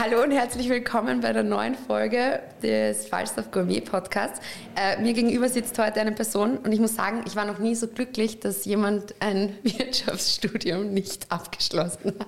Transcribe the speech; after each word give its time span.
Hallo 0.00 0.22
und 0.22 0.30
herzlich 0.30 0.68
willkommen 0.68 1.22
bei 1.22 1.32
der 1.32 1.42
neuen 1.42 1.74
Folge 1.74 2.40
des 2.62 3.08
Falstaff 3.08 3.50
Gourmet 3.50 3.80
Podcasts. 3.80 4.38
Äh, 4.76 5.02
mir 5.02 5.12
gegenüber 5.12 5.48
sitzt 5.48 5.76
heute 5.76 6.00
eine 6.00 6.12
Person 6.12 6.58
und 6.58 6.70
ich 6.70 6.78
muss 6.78 6.94
sagen, 6.94 7.24
ich 7.26 7.34
war 7.34 7.44
noch 7.44 7.58
nie 7.58 7.74
so 7.74 7.88
glücklich, 7.88 8.38
dass 8.38 8.64
jemand 8.64 9.16
ein 9.18 9.58
Wirtschaftsstudium 9.64 10.94
nicht 10.94 11.32
abgeschlossen 11.32 12.14
hat. 12.16 12.26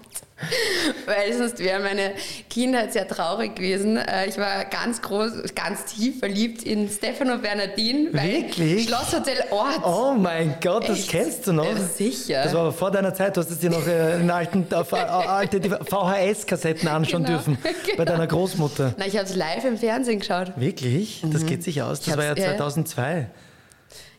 Weil 1.07 1.33
sonst 1.37 1.59
wäre 1.59 1.81
meine 1.81 2.13
Kindheit 2.49 2.93
sehr 2.93 3.07
traurig 3.07 3.57
gewesen. 3.57 3.97
Äh, 3.97 4.27
ich 4.27 4.39
war 4.39 4.65
ganz 4.65 5.03
groß, 5.03 5.55
ganz 5.55 5.85
tief 5.85 6.19
verliebt 6.19 6.63
in 6.63 6.89
Stefano 6.89 7.39
Bernardin. 7.39 8.09
Wirklich? 8.13 8.85
Schlosshotel 8.89 9.45
Ort. 9.51 9.81
Oh 9.85 10.15
mein 10.19 10.55
Gott, 10.63 10.89
das 10.89 11.01
Echt? 11.01 11.11
kennst 11.11 11.47
du 11.47 11.53
noch? 11.53 11.65
Ja, 11.65 11.77
sicher. 11.77 12.43
Das 12.45 12.55
war 12.55 12.61
aber 12.63 12.73
vor 12.73 12.91
deiner 12.91 13.13
Zeit, 13.15 13.37
du 13.37 13.41
hast 13.41 13.51
es 13.51 13.59
dir 13.59 13.71
noch 13.71 13.87
äh, 13.87 14.17
in 14.21 14.31
alten, 14.31 14.67
auf, 14.73 14.93
äh, 14.93 14.97
alte 14.97 15.61
VHS-Kassetten 15.61 16.89
anschauen 16.89 17.25
Genau, 17.25 17.37
dürfen. 17.37 17.59
Bei 17.63 17.73
genau. 17.97 18.05
deiner 18.05 18.27
Großmutter. 18.27 18.95
Na, 18.97 19.07
ich 19.07 19.17
habe 19.17 19.27
es 19.27 19.35
live 19.35 19.65
im 19.65 19.77
Fernsehen 19.79 20.21
geschaut. 20.21 20.53
Wirklich? 20.57 21.23
Das 21.33 21.45
geht 21.47 21.63
sich 21.63 21.83
aus. 21.83 22.01
Das 22.01 22.17
war 22.17 22.25
ja 22.25 22.31
hab's, 22.31 22.41
ja. 22.41 22.49
2002. 22.57 23.31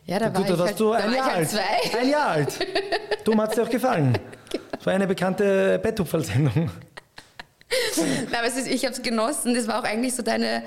Ja, 0.04 0.18
da 0.18 0.30
Du, 0.30 0.40
war 0.40 0.44
ich 0.44 0.58
warst 0.58 0.62
halt, 0.66 0.80
du 0.80 0.90
da 0.92 0.98
ein 0.98 1.12
Jahr 1.14 1.26
halt 1.26 1.36
alt. 1.36 1.50
zwei. 1.50 1.98
Ein 2.00 2.08
Jahr 2.10 2.26
alt. 2.28 2.48
Du, 3.24 3.36
hat 3.36 3.50
es 3.50 3.54
dir 3.54 3.62
auch 3.62 3.70
gefallen. 3.70 4.18
Das 4.82 4.86
war 4.86 4.94
eine 4.94 5.06
bekannte 5.06 5.78
Betthupferl-Sendung. 5.78 6.68
Aber 8.36 8.48
es 8.48 8.56
ist, 8.56 8.66
ich 8.66 8.84
habe 8.84 8.92
es 8.92 9.00
genossen. 9.00 9.54
Das 9.54 9.68
war 9.68 9.78
auch 9.78 9.84
eigentlich 9.84 10.12
so 10.12 10.24
deine, 10.24 10.64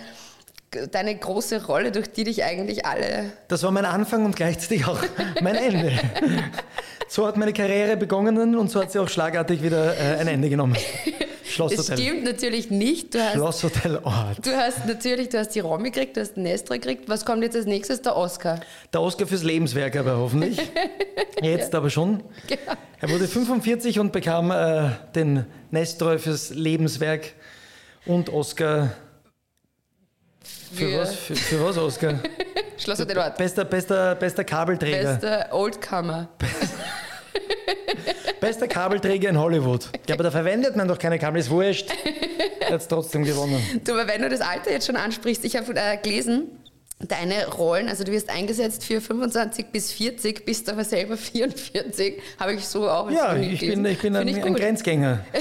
deine 0.89 1.17
große 1.17 1.65
Rolle, 1.65 1.91
durch 1.91 2.09
die 2.13 2.23
dich 2.23 2.41
eigentlich 2.45 2.85
alle. 2.85 3.33
Das 3.49 3.63
war 3.63 3.71
mein 3.71 3.83
Anfang 3.83 4.23
und 4.23 4.37
gleichzeitig 4.37 4.87
auch 4.87 5.01
mein 5.41 5.55
Ende. 5.55 5.99
So 7.09 7.27
hat 7.27 7.35
meine 7.35 7.51
Karriere 7.51 7.97
begonnen 7.97 8.55
und 8.55 8.71
so 8.71 8.81
hat 8.81 8.93
sie 8.93 8.99
auch 8.99 9.09
schlagartig 9.09 9.61
wieder 9.61 9.97
äh, 9.97 10.17
ein 10.21 10.29
Ende 10.29 10.47
genommen. 10.47 10.77
Das 11.57 11.71
Schlosshotel. 11.73 11.97
stimmt 11.97 12.23
natürlich 12.25 12.69
nicht. 12.69 13.13
Du 13.15 13.19
hast, 13.19 13.33
Schlosshotel 13.33 13.97
Ort. 14.03 14.45
du 14.45 14.51
hast 14.51 14.85
natürlich, 14.85 15.29
du 15.29 15.39
hast 15.39 15.49
die 15.55 15.61
Romy 15.61 15.89
gekriegt, 15.91 16.17
du 16.17 16.21
hast 16.21 16.33
den 16.35 16.43
Nestor 16.43 16.77
gekriegt. 16.77 17.07
Was 17.07 17.25
kommt 17.25 17.43
jetzt 17.43 17.55
als 17.55 17.65
nächstes? 17.65 18.01
Der 18.01 18.15
Oscar. 18.15 18.59
Der 18.93 19.01
Oscar 19.01 19.25
fürs 19.27 19.43
Lebenswerk 19.43 19.95
aber 19.95 20.17
hoffentlich. 20.17 20.59
Jetzt 21.41 21.75
aber 21.75 21.89
schon. 21.89 22.23
Er 23.01 23.09
wurde 23.09 23.27
45 23.27 23.99
und 23.99 24.11
bekam 24.11 24.51
äh, 24.51 24.89
den 25.15 25.45
Nestroy 25.71 26.17
fürs 26.17 26.49
Lebenswerk 26.51 27.33
und 28.05 28.29
Oscar. 28.29 28.91
Für, 30.73 30.89
Für- 30.89 30.99
was? 30.99 31.15
Für, 31.15 31.35
für 31.35 31.63
was 31.65 31.77
Oscar? 31.77 32.19
Schloss 32.77 32.97
der 33.05 33.17
Ort. 33.17 33.37
Bester, 33.37 33.63
bester, 33.65 34.15
bester 34.15 34.43
Kabelträger. 34.43 35.13
Bester 35.13 35.47
Oldcomer. 35.51 36.29
Bester 38.45 38.67
Kabelträger 38.67 39.29
in 39.29 39.39
Hollywood. 39.39 39.89
Ja, 40.07 40.13
aber 40.15 40.23
da 40.23 40.31
verwendet 40.31 40.75
man 40.75 40.87
doch 40.87 40.99
keine 40.99 41.17
Kabel, 41.17 41.39
ist 41.39 41.49
wurscht. 41.49 41.89
Er 42.59 42.73
hat 42.73 42.81
es 42.81 42.87
trotzdem 42.87 43.23
gewonnen. 43.23 43.59
Du, 43.83 43.93
aber 43.93 44.07
wenn 44.07 44.21
du 44.21 44.29
das 44.29 44.41
Alter 44.41 44.71
jetzt 44.71 44.85
schon 44.85 44.95
ansprichst, 44.95 45.43
ich 45.45 45.55
habe 45.55 45.73
äh, 45.75 45.97
gelesen, 45.97 46.47
deine 46.99 47.47
Rollen, 47.47 47.89
also 47.89 48.03
du 48.03 48.11
wirst 48.11 48.29
eingesetzt 48.29 48.83
für 48.85 49.01
25 49.01 49.67
bis 49.71 49.91
40, 49.91 50.45
bist 50.45 50.69
aber 50.69 50.83
selber 50.83 51.17
44, 51.17 52.21
habe 52.39 52.53
ich 52.53 52.65
so 52.67 52.87
auch 52.89 53.09
Ja, 53.09 53.35
ich 53.35 53.59
gelesen. 53.59 53.83
bin, 53.83 53.91
ich 53.91 53.99
bin 53.99 54.15
ein, 54.15 54.27
ich 54.27 54.43
ein. 54.43 54.53
Grenzgänger. 54.55 55.25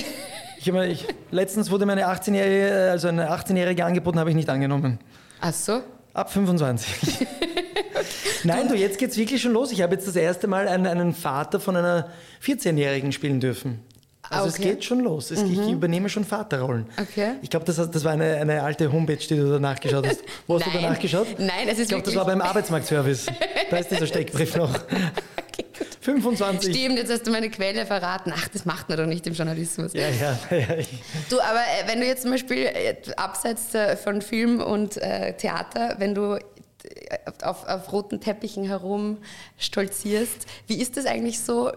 Ich, 0.67 0.71
hab 0.71 0.83
ich, 0.83 1.05
letztens 1.31 1.71
wurde 1.71 1.85
mir 1.85 1.93
eine 1.93 2.07
18-Jährige, 2.09 2.91
also 2.91 3.09
eine 3.09 3.31
18-Jährige 3.31 3.85
angeboten, 3.85 4.19
habe 4.19 4.31
ich 4.31 4.37
nicht 4.37 4.49
angenommen. 4.49 4.99
Ach 5.43 5.53
so? 5.53 5.83
Ab 6.15 6.33
25. 6.33 7.27
Nein, 8.45 8.69
du, 8.69 8.75
jetzt 8.75 8.99
geht's 8.99 9.17
wirklich 9.17 9.43
schon 9.43 9.53
los. 9.53 9.73
Ich 9.73 9.83
habe 9.83 9.95
jetzt 9.95 10.07
das 10.07 10.17
erste 10.17 10.47
Mal 10.47 10.69
einen, 10.69 10.87
einen 10.87 11.15
Vater 11.15 11.61
von 11.61 11.77
einer 11.77 12.11
14-Jährigen 12.45 13.13
spielen 13.13 13.41
dürfen. 13.41 13.81
Also 14.31 14.49
es 14.49 14.55
Okay. 14.55 14.71
geht 14.71 14.85
schon 14.85 15.01
los. 15.01 15.31
Es, 15.31 15.43
Ich 15.43 15.69
übernehme 15.71 16.09
schon 16.09 16.25
Vaterrollen. 16.25 16.87
Okay. 16.99 17.33
Ich 17.43 17.51
glaube, 17.51 17.67
das, 17.67 17.77
das 17.77 18.05
war 18.05 18.13
eine, 18.13 18.37
eine 18.37 18.63
alte 18.63 18.91
Homepage, 18.91 19.17
die 19.17 19.37
du 19.37 19.51
da 19.53 19.59
nachgeschaut 19.59 20.07
hast. 20.07 20.21
Wo 20.47 20.55
hast 20.59 20.67
du 20.67 20.71
da 20.71 20.77
Nein. 20.81 20.93
nachgeschaut? 20.93 21.27
Nein, 21.39 21.67
es 21.67 21.75
ist 21.75 21.81
Ich 21.83 21.89
glaube, 21.89 22.05
das 22.05 22.15
war 22.17 22.25
beim 22.25 22.41
Arbeitsmarktservice. 22.41 23.27
Da 23.71 23.77
ist 23.77 23.91
dieser 23.91 24.07
Steckbrief 24.07 24.57
noch. 24.57 24.71
25. 26.01 26.75
Stimmt, 26.75 26.99
jetzt 26.99 27.11
hast 27.11 27.27
du 27.27 27.31
meine 27.31 27.49
Quelle 27.51 27.87
verraten. 27.87 28.33
Ach, 28.37 28.49
das 28.49 28.65
macht 28.65 28.89
man 28.89 28.99
doch 28.99 29.07
nicht 29.07 29.27
im 29.27 29.33
Journalismus. 29.35 29.93
Ja, 29.95 30.09
ja, 30.09 30.39
ja. 30.57 30.67
Du, 31.31 31.41
aber 31.41 31.61
äh, 31.61 31.87
wenn 31.89 32.01
du 32.01 32.07
jetzt 32.07 32.23
zum 32.23 32.31
Beispiel 32.31 32.59
äh, 32.67 32.97
abseits 33.17 33.75
äh, 33.75 33.97
von 33.97 34.21
Film 34.21 34.61
und 34.61 34.97
äh, 34.99 35.35
Theater, 35.37 35.95
wenn 35.99 36.15
du 36.15 36.39
auf, 37.43 37.67
auf 37.67 37.93
roten 37.93 38.21
Teppichen 38.21 38.65
herum 38.65 39.19
stolzierst, 39.59 40.47
wie 40.67 40.81
ist 40.81 40.97
das 40.97 41.07
eigentlich 41.07 41.41
so? 41.41 41.73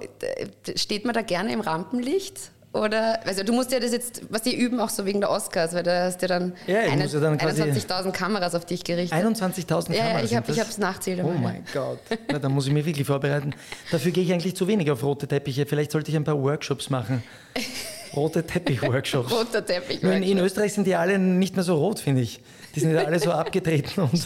Steht 0.76 1.06
man 1.06 1.14
da 1.14 1.22
gerne 1.22 1.52
im 1.54 1.62
Rampenlicht? 1.62 2.52
Oder, 2.74 3.26
also 3.26 3.44
du 3.44 3.54
musst 3.54 3.72
ja 3.72 3.80
das 3.80 3.92
jetzt, 3.92 4.22
was 4.30 4.44
die 4.44 4.56
üben, 4.56 4.80
auch 4.80 4.90
so 4.90 5.06
wegen 5.06 5.20
der 5.22 5.32
Oscars, 5.32 5.74
weil 5.74 5.82
da 5.84 6.04
hast 6.04 6.22
du 6.22 6.28
dann, 6.28 6.54
Ja, 6.68 6.84
ich 6.84 6.96
muss 6.96 7.14
ja 7.14 7.20
dann 7.22 7.38
quasi- 7.38 7.64
21.000 7.64 8.12
Kameras 8.12 8.54
auf 8.54 8.66
dich 8.66 8.84
gerichtet. 8.84 9.18
21.000 9.18 9.94
Ja, 9.96 10.00
ja, 10.00 10.04
Kameras 10.12 10.24
ich 10.30 10.36
hab- 10.36 10.46
sind 10.46 10.54
ich 10.54 10.60
das? 10.60 10.68
hab's 10.68 10.78
nachzählt 10.78 11.22
Oh 11.24 11.30
mein 11.30 11.64
Gott. 11.74 12.00
Na, 12.32 12.38
da 12.38 12.50
muss 12.50 12.68
ich 12.68 12.74
mich 12.74 12.86
wirklich 12.86 13.08
vorbereiten. 13.08 13.56
Dafür 13.90 14.12
gehe 14.12 14.24
ich 14.24 14.32
eigentlich 14.32 14.56
zu 14.56 14.68
wenig 14.68 14.92
auf 14.92 15.02
rote 15.02 15.28
Teppiche. 15.28 15.66
Vielleicht 15.66 15.92
sollte 15.92 16.12
ich 16.12 16.18
ein 16.18 16.26
paar 16.26 16.40
Workshops 16.40 16.90
machen. 16.92 17.24
Rote 18.16 18.46
Teppich-Workshops. 18.46 19.32
Roter 19.32 19.66
Teppich. 19.66 20.02
Nur 20.02 20.14
in, 20.14 20.24
in 20.24 20.38
Österreich 20.40 20.74
sind 20.74 20.86
die 20.88 20.96
alle 20.96 21.20
nicht 21.20 21.56
mehr 21.56 21.64
so 21.64 21.76
rot, 21.76 22.00
finde 22.00 22.22
ich. 22.22 22.40
Die 22.78 22.82
sind 22.82 22.94
ja 22.94 23.02
alle 23.06 23.20
so 23.20 23.32
abgetreten 23.32 24.02
und 24.12 24.26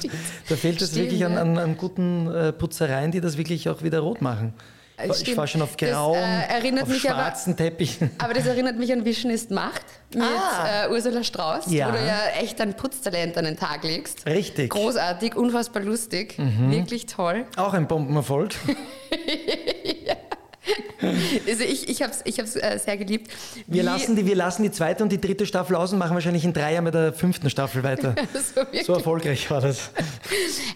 da 0.50 0.56
fehlt 0.56 0.82
es 0.82 0.90
Stimmt, 0.92 1.06
wirklich 1.06 1.26
an, 1.26 1.34
ja. 1.34 1.42
an, 1.42 1.58
an 1.58 1.78
guten 1.78 2.30
äh, 2.30 2.52
Putzereien, 2.52 3.12
die 3.12 3.22
das 3.22 3.38
wirklich 3.38 3.70
auch 3.70 3.82
wieder 3.82 4.00
rot 4.02 4.22
machen. 4.22 4.54
Äh, 4.98 5.08
Ich 5.10 5.16
stimmt. 5.18 5.36
fahre 5.38 5.48
schon 5.48 5.62
auf 5.62 5.78
Das, 5.78 5.90
äh, 6.18 6.84
auf 6.84 6.90
mich 6.90 7.10
aber- 7.10 7.22
schwarzen 7.22 7.56
Teppichen. 7.56 8.12
Aber 8.18 8.34
das 8.34 8.46
erinnert 8.46 8.78
mich 8.78 8.92
an 8.92 9.06
Vision 9.06 9.32
ist 9.32 9.50
Macht 9.52 9.84
mit 10.14 10.22
Ah. 10.24 10.86
äh, 10.86 10.90
Ursula 10.92 11.24
Strauß, 11.24 11.72
Ja. 11.72 11.88
wo 11.88 11.92
du 11.94 12.06
ja 12.06 12.20
echt 12.42 12.60
ein 12.62 12.76
Putztalent 12.76 13.38
an 13.38 13.46
den 13.46 13.58
Tag 13.58 13.84
legst. 13.84 14.26
Richtig. 14.28 14.66
Mhm. 14.76 14.78
Großartig, 14.80 15.36
unfassbar 15.38 15.82
lustig, 15.82 16.36
wirklich 16.38 17.06
toll. 17.06 17.46
Auch 17.56 17.74
ein 17.74 17.88
Bombenerfolg. 17.88 18.52
Also 21.48 21.64
ich, 21.64 21.90
ich 21.90 22.02
habe 22.04 22.12
es 22.14 22.22
ich 22.26 22.40
hab's, 22.40 22.56
äh, 22.56 22.78
sehr 22.78 22.96
geliebt. 22.98 23.32
Wir 23.66 23.82
lassen, 23.84 24.16
die, 24.16 24.26
wir 24.26 24.36
lassen 24.36 24.62
die 24.64 24.72
zweite 24.72 25.02
und 25.04 25.12
die 25.12 25.20
dritte 25.20 25.46
Staffel 25.48 25.76
aus 25.76 25.92
und 25.92 26.00
machen 26.00 26.14
wahrscheinlich 26.14 26.46
in 26.46 26.54
drei 26.54 26.74
Jahren 26.74 26.84
mit 26.84 26.94
der 26.94 27.14
fünften 27.14 27.50
Staffel 27.50 27.84
weiter. 27.84 28.14
so. 28.34 28.62
So 28.84 28.94
erfolgreich 28.94 29.50
war 29.50 29.62
das. 29.62 29.90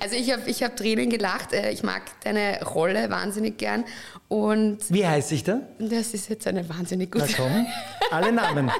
Also 0.01 0.15
ich 0.17 0.31
habe 0.31 0.43
ich 0.47 0.61
hab 0.63 0.75
Tränen 0.75 1.09
gelacht. 1.09 1.53
Äh, 1.53 1.71
Ich 1.71 1.83
mag 1.83 2.01
deine 2.23 2.59
Rolle 2.63 3.09
wahnsinnig 3.09 3.57
gern. 3.57 3.85
Und 4.27 4.79
Wie 4.89 5.05
heißt 5.05 5.31
ich 5.31 5.43
da? 5.43 5.61
das 5.79 6.13
ist 6.13 6.29
jetzt 6.29 6.47
eine 6.47 6.67
wahnsinnig 6.67 7.11
Na 7.15 7.25
gute... 7.25 7.35
komm, 7.35 7.65
alle 8.11 8.31
Namen. 8.31 8.71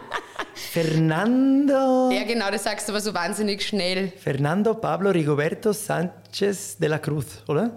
Fernando, 0.54 2.12
Ja 2.12 2.24
genau, 2.24 2.50
das 2.52 2.64
sagst 2.64 2.88
du 2.88 2.94
aber 2.94 3.02
so 3.02 3.14
wahnsinnig 3.14 3.66
schnell. 3.66 4.12
Fernando 4.18 4.74
Pablo 4.74 5.10
Rigoberto 5.12 5.72
Sanchez 5.74 6.78
de 6.78 6.88
la 6.90 6.98
Cruz, 7.00 7.44
oder? 7.48 7.72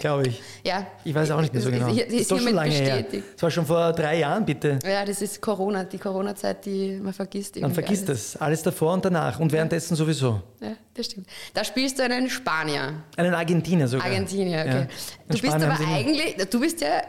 Glaube 0.00 0.28
ich. 0.28 0.42
Ja. 0.62 0.86
Ich 1.04 1.14
weiß 1.14 1.30
auch 1.30 1.40
nicht 1.40 1.54
mehr 1.54 1.62
so 1.62 1.70
genau. 1.70 1.88
Ist, 1.88 2.00
ist, 2.00 2.12
ist 2.12 2.30
doch 2.30 2.38
schon 2.38 2.52
lange 2.52 2.70
her. 2.70 2.96
bestätigt. 2.96 3.24
Das 3.34 3.42
war 3.44 3.50
schon 3.50 3.64
vor 3.64 3.94
drei 3.94 4.18
Jahren, 4.18 4.44
bitte. 4.44 4.78
Ja, 4.84 5.06
das 5.06 5.22
ist 5.22 5.40
Corona, 5.40 5.84
die 5.84 5.96
Corona-Zeit, 5.96 6.66
die 6.66 7.00
man 7.02 7.14
vergisst. 7.14 7.58
Man 7.58 7.72
vergisst 7.72 8.06
alles. 8.06 8.32
das. 8.32 8.42
Alles 8.42 8.62
davor 8.62 8.92
und 8.92 9.02
danach. 9.02 9.40
Und 9.40 9.50
währenddessen 9.52 9.96
sowieso. 9.96 10.42
Ja, 10.60 10.72
das 10.92 11.06
stimmt. 11.06 11.28
Da 11.54 11.64
spielst 11.64 11.98
du 11.98 12.02
einen 12.02 12.28
Spanier. 12.28 12.92
Einen 13.16 13.32
Argentinier 13.32 13.88
sogar. 13.88 14.04
Argentinier, 14.04 14.60
okay. 14.60 14.68
Ja. 14.68 14.86
Du 15.28 15.38
bist 15.40 15.54
aber 15.54 15.76
sie 15.76 15.84
eigentlich, 15.84 16.36
du 16.36 16.60
bist 16.60 16.80
ja 16.82 17.02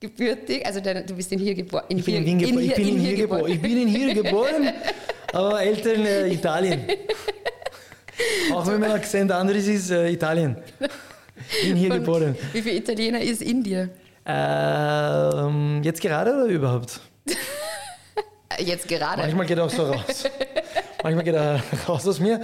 gebürtig, 0.00 0.66
also 0.66 0.80
dein, 0.80 1.06
du 1.06 1.14
bist 1.14 1.30
in 1.32 1.38
hier 1.38 1.54
geboren. 1.54 1.84
Ich 1.88 2.04
bin 2.04 2.16
in 2.16 2.26
Wien 2.26 2.38
geboren. 2.38 2.64
Ich 2.64 2.74
bin 2.74 2.88
in 2.88 2.98
hier 2.98 3.16
geboren. 3.16 3.46
Ich 3.46 3.62
bin 3.62 3.82
in 3.82 3.88
hier 3.88 4.14
geboren, 4.14 4.72
aber 5.32 5.62
Eltern 5.62 6.04
äh, 6.04 6.28
Italien. 6.32 6.80
Auch 8.52 8.66
wenn 8.66 8.80
mein 8.80 8.92
Akzent 8.92 9.30
anders 9.30 9.66
ist, 9.66 9.90
äh, 9.90 10.10
Italien. 10.10 10.56
Bin 11.62 11.76
hier 11.76 11.90
geboren. 11.90 12.36
Wie 12.52 12.62
viel 12.62 12.76
Italiener 12.76 13.20
ist 13.20 13.42
in 13.42 13.62
dir? 13.62 13.88
Ähm, 14.24 15.82
jetzt 15.82 16.00
gerade 16.00 16.32
oder 16.34 16.46
überhaupt? 16.46 17.00
Jetzt 18.58 18.88
gerade. 18.88 19.20
Manchmal 19.22 19.44
geht 19.46 19.58
er 19.58 19.64
auch 19.64 19.70
so 19.70 19.84
raus. 19.84 20.24
Manchmal 21.02 21.24
geht 21.24 21.34
er 21.34 21.60
raus 21.88 22.06
aus 22.08 22.18
mir. 22.20 22.40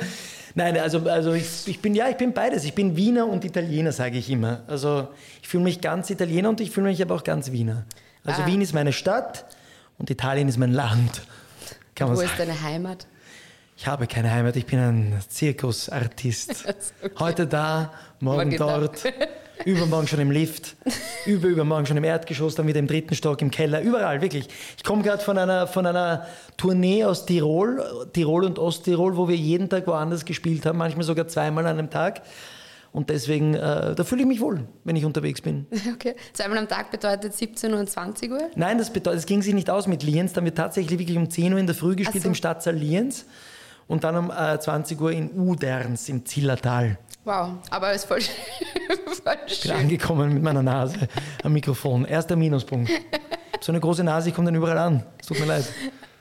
Nein, 0.54 0.76
also, 0.76 0.99
also 1.08 1.32
ich, 1.32 1.46
ich 1.66 1.81
bin 1.81 1.94
ja, 1.94 2.08
ich 2.10 2.16
bin 2.16 2.34
beides. 2.34 2.64
Ich 2.64 2.75
bin 2.75 2.96
Wiener 2.96 3.26
und 3.26 3.44
Italiener, 3.46 3.93
sage 3.93 4.19
ich 4.19 4.28
immer. 4.28 4.60
Also 4.66 5.08
ich 5.40 5.49
fühle 5.49 5.64
mich 5.64 5.81
ganz 5.81 6.10
Italiener 6.10 6.50
und 6.50 6.60
ich 6.60 6.70
fühle 6.70 6.88
mich 6.88 7.00
aber 7.00 7.14
auch 7.14 7.25
ganz 7.25 7.50
Wiener. 7.52 7.87
Also 8.25 8.43
Ah. 8.43 8.46
Wien 8.46 8.60
ist 8.60 8.75
meine 8.75 8.93
Stadt 8.93 9.46
und 9.99 10.10
Italien 10.10 10.49
ist 10.49 10.58
mein 10.58 10.72
Land. 10.72 11.22
Kann 11.94 12.08
man 12.08 12.16
Wo 12.16 12.20
sagen. 12.20 12.31
ist 12.32 12.38
deine 12.40 12.62
Heimat? 12.62 13.06
Ich 13.82 13.88
habe 13.88 14.06
keine 14.06 14.31
Heimat, 14.31 14.55
ich 14.55 14.64
bin 14.64 14.79
ein 14.79 15.20
Zirkusartist. 15.29 16.67
Okay. 17.02 17.14
Heute 17.19 17.49
da, 17.49 17.93
morgen 18.20 18.50
Morgen 18.50 18.56
da. 18.56 18.79
dort, 18.79 19.02
übermorgen 19.64 20.06
schon 20.06 20.20
im 20.20 20.31
Lift, 20.31 20.76
über, 21.26 21.49
übermorgen 21.49 21.87
schon 21.87 21.96
im 21.96 22.05
Erdgeschoss, 22.05 22.55
dann 22.55 22.69
wieder 22.69 22.79
im 22.79 22.87
dritten 22.87 23.17
Stock, 23.17 23.43
im 23.43 23.50
Keller, 23.50 23.81
überall, 23.81 24.23
wirklich. 24.23 24.49
Ich 24.76 24.84
komme 24.84 25.02
gerade 25.02 25.20
von 25.20 25.37
einer, 25.37 25.67
von 25.67 25.84
einer 25.84 26.29
Tournee 26.56 27.05
aus 27.05 27.26
Tirol, 27.26 27.82
Tirol 28.12 28.44
und 28.44 28.61
Osttirol, 28.61 29.17
wo 29.17 29.26
wir 29.26 29.34
jeden 29.34 29.69
Tag 29.69 29.88
woanders 29.88 30.25
gespielt 30.25 30.64
haben, 30.64 30.78
manchmal 30.78 31.02
sogar 31.02 31.26
zweimal 31.26 31.67
an 31.67 31.81
einem 31.81 31.90
Tag. 31.90 32.23
Und 32.93 33.11
deswegen, 33.11 33.55
äh, 33.55 33.96
da 33.96 34.05
fühle 34.05 34.20
ich 34.20 34.28
mich 34.28 34.40
wohl, 34.40 34.61
wenn 34.85 34.94
ich 34.94 35.05
unterwegs 35.05 35.40
bin. 35.40 35.67
Okay. 35.93 36.14
Zweimal 36.35 36.58
am 36.58 36.69
Tag 36.69 36.93
bedeutet 36.93 37.35
17 37.35 37.73
Uhr 37.73 37.81
und 37.81 37.90
20 37.90 38.31
Uhr? 38.31 38.50
Nein, 38.55 38.78
das, 38.78 38.93
bedeutet, 38.93 39.19
das 39.19 39.26
ging 39.26 39.43
sich 39.43 39.55
nicht 39.55 39.70
aus 39.70 39.88
mit 39.88 40.05
Lienz. 40.05 40.35
Dann 40.35 40.44
wird 40.44 40.56
tatsächlich 40.56 41.00
wirklich 41.00 41.19
um 41.19 41.28
10 41.28 41.52
Uhr 41.52 41.58
in 41.58 41.67
der 41.67 41.75
Früh 41.75 41.96
gespielt 41.96 42.23
so. 42.23 42.28
im 42.28 42.37
Stadtsaal 42.37 42.76
Lienz 42.76 43.26
und 43.88 44.05
dann 44.05 44.17
um 44.17 44.31
äh, 44.31 44.58
20 44.58 45.00
Uhr 45.00 45.12
in 45.12 45.31
Uderns 45.38 46.08
im 46.08 46.25
Zillertal. 46.25 46.99
Wow, 47.25 47.50
aber 47.70 47.90
es 47.90 48.02
ist 48.02 48.05
voll, 48.06 48.20
voll 49.23 49.37
Bin 49.46 49.55
schön. 49.55 49.70
angekommen 49.73 50.34
mit 50.34 50.43
meiner 50.43 50.62
Nase 50.62 51.08
am 51.44 51.52
Mikrofon. 51.52 52.05
Erster 52.05 52.34
Minuspunkt. 52.37 52.90
So 53.61 53.70
eine 53.70 53.81
große 53.81 54.02
Nase, 54.02 54.31
ich 54.31 54.34
komme 54.34 54.46
dann 54.46 54.56
überall 54.56 54.79
an. 54.79 55.05
Es 55.20 55.26
tut 55.29 55.38
mir 55.38 55.46
leid. 55.46 55.64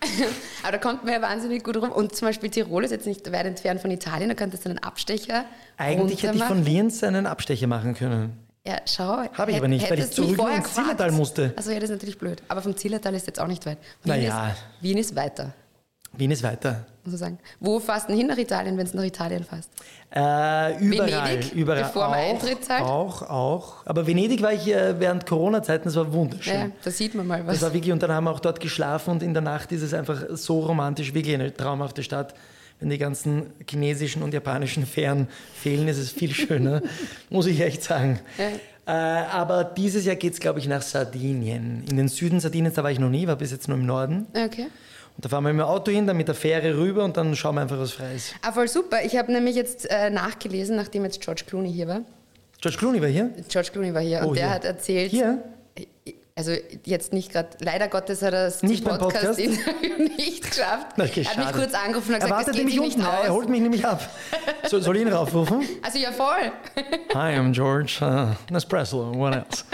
Aber 0.63 0.71
da 0.73 0.77
kommt 0.77 1.03
man 1.03 1.13
ja 1.13 1.21
wahnsinnig 1.21 1.63
gut 1.63 1.77
rum. 1.77 1.91
Und 1.91 2.15
zum 2.15 2.27
Beispiel 2.27 2.49
Tirol 2.49 2.83
ist 2.83 2.91
jetzt 2.91 3.07
nicht 3.07 3.31
weit 3.31 3.45
entfernt 3.45 3.81
von 3.81 3.89
Italien, 3.91 4.29
da 4.29 4.35
könntest 4.35 4.65
du 4.65 4.69
einen 4.69 4.79
Abstecher 4.79 5.45
Eigentlich 5.77 6.21
hätte 6.23 6.37
ich 6.37 6.43
von. 6.43 6.63
Lienz 6.63 7.03
einen 7.03 7.25
Abstecher 7.25 7.65
machen 7.67 7.95
können. 7.95 8.37
Ja, 8.65 8.75
schau. 8.85 9.23
Habe 9.33 9.51
ich 9.51 9.57
aber 9.57 9.67
nicht, 9.67 9.89
weil 9.89 9.97
ich 9.97 10.11
zurück 10.11 10.39
ins 10.55 10.73
Zillertal 10.75 11.11
musste. 11.11 11.53
Also 11.55 11.71
ja, 11.71 11.77
das 11.79 11.85
ist 11.89 11.95
natürlich 11.95 12.19
blöd. 12.19 12.43
Aber 12.47 12.61
vom 12.61 12.77
Zillertal 12.77 13.15
ist 13.15 13.25
jetzt 13.25 13.39
auch 13.39 13.47
nicht 13.47 13.65
weit. 13.65 13.79
Wien, 13.79 13.87
Na 14.05 14.15
ja. 14.15 14.49
ist, 14.49 14.57
Wien 14.81 14.97
ist 14.99 15.15
weiter, 15.15 15.53
Wien 16.13 16.29
ist 16.29 16.43
weiter. 16.43 16.85
Muss 17.03 17.13
man 17.13 17.17
sagen. 17.17 17.39
Wo 17.59 17.79
fährst 17.79 18.09
du 18.09 18.13
hin 18.13 18.27
nach 18.27 18.37
Italien, 18.37 18.77
wenn 18.77 18.85
du 18.85 18.97
nach 18.97 19.03
Italien 19.03 19.43
fährst? 19.43 19.69
Äh, 20.13 20.83
überall, 20.83 21.29
Venedig, 21.29 21.53
überall. 21.53 21.83
bevor 21.83 22.09
man 22.09 22.19
auch, 22.19 22.29
Eintritt 22.29 22.65
zahlt? 22.65 22.83
Auch, 22.83 23.21
auch. 23.23 23.85
Aber 23.85 24.05
Venedig 24.05 24.41
war 24.41 24.51
ich 24.51 24.67
äh, 24.67 24.99
während 24.99 25.25
Corona-Zeiten, 25.25 25.85
das 25.85 25.95
war 25.95 26.11
wunderschön. 26.11 26.53
Ja, 26.53 26.67
da 26.83 26.91
sieht 26.91 27.15
man 27.15 27.27
mal 27.27 27.45
was. 27.47 27.55
Das 27.55 27.63
war 27.63 27.73
wirklich, 27.73 27.93
und 27.93 28.03
dann 28.03 28.11
haben 28.11 28.25
wir 28.25 28.31
auch 28.31 28.41
dort 28.41 28.59
geschlafen 28.59 29.11
und 29.11 29.23
in 29.23 29.33
der 29.33 29.41
Nacht 29.41 29.71
ist 29.71 29.81
es 29.81 29.93
einfach 29.93 30.23
so 30.31 30.59
romantisch, 30.59 31.13
wirklich 31.13 31.35
eine 31.35 31.53
traumhafte 31.53 32.03
Stadt. 32.03 32.33
Wenn 32.81 32.89
die 32.89 32.97
ganzen 32.97 33.53
chinesischen 33.69 34.23
und 34.23 34.33
japanischen 34.33 34.87
Fähren 34.87 35.27
fehlen, 35.53 35.87
ist 35.87 35.99
es 35.99 36.11
viel 36.11 36.33
schöner, 36.33 36.81
muss 37.29 37.45
ich 37.45 37.61
echt 37.61 37.83
sagen. 37.83 38.19
Äh, 38.37 38.57
aber 38.85 39.63
dieses 39.63 40.05
Jahr 40.05 40.15
geht 40.15 40.33
es, 40.33 40.39
glaube 40.39 40.59
ich, 40.59 40.67
nach 40.67 40.81
Sardinien. 40.81 41.83
In 41.89 41.97
den 41.97 42.07
Süden 42.07 42.39
Sardiniens, 42.39 42.75
da 42.75 42.83
war 42.83 42.91
ich 42.91 42.99
noch 42.99 43.09
nie, 43.09 43.27
war 43.27 43.35
bis 43.35 43.51
jetzt 43.51 43.67
nur 43.67 43.77
im 43.77 43.85
Norden. 43.85 44.27
Okay. 44.33 44.67
Und 45.17 45.25
da 45.25 45.29
fahren 45.29 45.43
wir 45.43 45.53
mit 45.53 45.61
dem 45.61 45.67
Auto 45.67 45.91
hin, 45.91 46.07
dann 46.07 46.17
mit 46.17 46.27
der 46.27 46.35
Fähre 46.35 46.75
rüber 46.77 47.03
und 47.03 47.17
dann 47.17 47.35
schauen 47.35 47.55
wir 47.55 47.61
einfach, 47.61 47.77
was 47.77 47.91
frei 47.91 48.15
ist. 48.15 48.33
Ah, 48.41 48.51
voll 48.51 48.67
super. 48.67 48.97
Ich 49.03 49.17
habe 49.17 49.31
nämlich 49.31 49.55
jetzt 49.55 49.89
äh, 49.89 50.09
nachgelesen, 50.09 50.75
nachdem 50.77 51.03
jetzt 51.03 51.21
George 51.21 51.43
Clooney 51.45 51.71
hier 51.71 51.87
war. 51.87 52.01
George 52.61 52.77
Clooney 52.77 53.01
war 53.01 53.09
hier. 53.09 53.29
George 53.49 53.69
Clooney 53.71 53.93
war 53.93 54.01
hier 54.01 54.21
Oh, 54.23 54.29
und 54.29 54.35
der 54.37 54.45
hier. 54.45 54.53
hat 54.55 54.65
erzählt. 54.65 55.11
Hier? 55.11 55.43
Also 56.41 56.53
jetzt 56.85 57.13
nicht 57.13 57.31
gerade, 57.31 57.49
leider 57.59 57.87
Gottes 57.87 58.23
hat 58.23 58.33
er 58.33 58.47
es 58.47 58.63
Nicht 58.63 58.83
beim 58.83 58.97
Podcast? 58.97 59.37
Podcast-Interview 59.37 60.09
nicht 60.17 60.49
geschafft. 60.49 60.87
Na, 60.95 61.03
okay, 61.03 61.21
er 61.21 61.37
hat 61.37 61.37
mich 61.37 61.53
kurz 61.53 61.75
angerufen 61.75 62.07
und 62.07 62.13
Er 62.15 62.19
gesagt, 62.21 62.31
wartet 62.31 62.47
das 62.47 62.55
geht 62.55 62.65
nicht 62.65 62.79
unten, 62.79 63.01
er 63.01 63.31
holt 63.31 63.47
mich 63.47 63.61
nämlich 63.61 63.85
ab. 63.85 64.09
So, 64.67 64.79
soll 64.79 64.95
ich 64.95 65.03
ihn 65.03 65.09
raufrufen? 65.09 65.61
Also 65.83 65.99
ja, 65.99 66.11
voll. 66.11 66.51
Hi, 67.13 67.37
I'm 67.37 67.51
George. 67.51 67.99
Uh, 68.01 68.33
Nespresso. 68.51 69.13
What 69.13 69.35
else? 69.35 69.65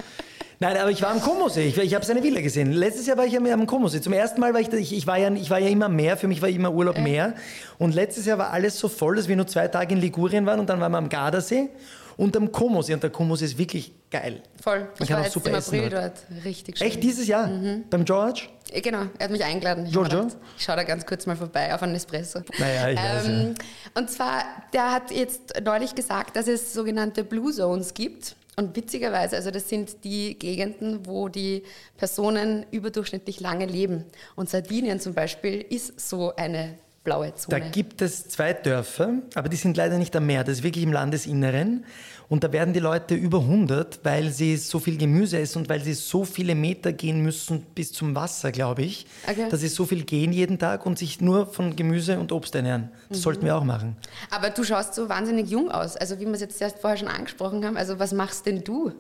Nein, 0.60 0.76
aber 0.76 0.92
ich 0.92 1.02
war 1.02 1.12
am 1.12 1.22
Komosee. 1.22 1.68
Ich, 1.68 1.78
ich 1.78 1.96
habe 1.96 2.04
seine 2.04 2.22
Villa 2.22 2.42
gesehen. 2.42 2.74
Letztes 2.74 3.08
Jahr 3.08 3.18
war 3.18 3.26
ich 3.26 3.38
am 3.38 3.66
Komosee. 3.66 4.02
Zum 4.02 4.12
ersten 4.12 4.42
Mal 4.42 4.54
war 4.54 4.60
ich, 4.60 4.74
ich, 4.74 4.94
ich, 4.94 5.08
war 5.08 5.18
ja, 5.18 5.32
ich 5.32 5.50
war 5.50 5.60
ja 5.60 5.70
immer 5.70 5.88
mehr. 5.88 6.18
Für 6.18 6.28
mich 6.28 6.42
war 6.42 6.50
immer 6.50 6.74
Urlaub 6.74 6.98
mehr. 6.98 7.34
Und 7.78 7.96
letztes 7.96 8.26
Jahr 8.26 8.40
war 8.40 8.52
alles 8.52 8.78
so 8.78 8.90
voll, 8.90 9.16
dass 9.16 9.30
wir 9.30 9.38
nur 9.38 9.48
zwei 9.48 9.70
Tage 9.70 9.94
in 9.94 10.02
Ligurien 10.02 10.46
waren 10.46 10.60
und 10.60 10.68
dann 10.68 10.82
waren 10.82 10.92
wir 10.92 10.98
am 10.98 11.08
Gardasee 11.08 11.70
und 12.18 12.36
am 12.36 12.52
Komosee. 12.52 12.94
Und 12.94 13.04
der 13.04 13.10
Komosee 13.12 13.46
ist 13.46 13.58
wirklich 13.58 13.94
geil. 14.12 14.42
Voll. 14.62 14.88
Ich 15.00 15.08
kann 15.08 15.18
war 15.18 15.24
jetzt 15.24 15.34
super 15.34 15.50
im 15.50 15.56
essen 15.56 15.76
April 15.76 15.90
dort. 15.90 16.04
dort. 16.30 16.46
Richtig 16.46 16.78
schön. 16.78 16.88
Echt 16.88 17.02
dieses 17.04 17.28
Jahr? 17.28 17.50
Beim 17.90 18.04
George? 18.06 18.44
Äh, 18.72 18.82
Genau, 18.82 19.04
er 19.18 19.24
hat 19.26 19.32
mich 19.32 19.44
eingeladen. 19.44 19.86
Ich 19.86 19.92
Giorgio? 19.94 20.24
gedacht, 20.24 20.38
Ich 20.58 20.64
schaue 20.64 20.76
da 20.76 20.84
ganz 20.84 21.06
kurz 21.06 21.26
mal 21.26 21.36
vorbei 21.38 21.74
auf 21.74 21.82
einen 21.84 21.96
Espresso. 21.96 22.42
Naja, 22.60 22.90
ich 22.90 22.98
weiß, 22.98 23.28
ähm, 23.28 23.56
Und 23.96 24.10
zwar, 24.10 24.44
der 24.74 24.92
hat 24.92 25.12
jetzt 25.12 25.54
neulich 25.64 25.96
gesagt, 25.96 26.36
dass 26.36 26.48
es 26.48 26.74
sogenannte 26.74 27.24
Blue 27.24 27.54
Zones 27.54 27.94
gibt. 27.94 28.36
Und 28.60 28.76
witzigerweise, 28.76 29.36
also 29.36 29.52
das 29.52 29.70
sind 29.70 30.04
die 30.04 30.38
Gegenden, 30.40 31.06
wo 31.06 31.30
die 31.30 31.62
Personen 31.96 32.66
überdurchschnittlich 32.72 33.40
lange 33.40 33.68
leben. 33.68 34.06
Und 34.36 34.50
Sardinien 34.50 35.00
zum 35.00 35.14
Beispiel 35.14 35.62
ist 35.70 36.00
so 36.10 36.36
eine 36.36 36.74
blaue 37.08 37.30
Da 37.30 37.36
Zone. 37.36 37.72
gibt 37.72 38.02
es 38.02 38.28
zwei 38.28 38.52
Dörfer, 38.52 39.14
aber 39.34 39.48
die 39.48 39.56
sind 39.56 39.78
leider 39.78 39.98
nicht 39.98 40.14
am 40.16 40.26
Meer. 40.26 40.44
Das 40.44 40.58
ist 40.58 40.64
wirklich 40.64 40.84
im 40.84 40.92
Landesinneren. 40.92 41.86
Und 42.28 42.44
da 42.44 42.52
werden 42.52 42.74
die 42.74 42.82
Leute 42.82 43.16
über 43.16 43.40
100, 43.40 44.02
weil 44.04 44.30
sie 44.32 44.58
so 44.58 44.80
viel 44.80 44.98
Gemüse 44.98 45.40
essen 45.40 45.60
und 45.60 45.70
weil 45.70 45.80
sie 45.82 45.94
so 45.94 46.26
viele 46.26 46.54
Meter 46.54 46.92
gehen 46.92 47.22
müssen 47.24 47.62
bis 47.74 47.94
zum 47.94 48.14
Wasser, 48.14 48.52
glaube 48.52 48.82
ich. 48.82 49.08
Okay. 49.26 49.48
Dass 49.50 49.62
sie 49.62 49.70
so 49.70 49.86
viel 49.86 50.04
gehen 50.04 50.34
jeden 50.34 50.60
Tag 50.60 50.86
und 50.86 51.00
sich 51.00 51.22
nur 51.22 51.46
von 51.46 51.78
Gemüse 51.78 52.20
und 52.20 52.34
Obst 52.34 52.54
ernähren. 52.54 52.90
Das 53.08 53.22
sollten 53.22 53.46
wir 53.46 53.56
auch 53.56 53.64
machen. 53.64 53.96
Aber 54.30 54.50
du 54.50 54.66
schaust 54.66 54.94
so 54.94 55.08
wahnsinnig 55.08 55.50
jung 55.50 55.72
aus. 55.72 55.96
Also 55.96 56.20
wie 56.20 56.26
wir 56.26 56.34
es 56.34 56.42
jetzt 56.42 56.62
erst 56.62 56.80
vorher 56.80 56.98
schon 56.98 57.08
angesprochen 57.08 57.64
haben. 57.66 57.78
Also 57.78 57.98
was 58.00 58.12
machst 58.12 58.46
denn 58.46 58.66
du? 58.66 58.92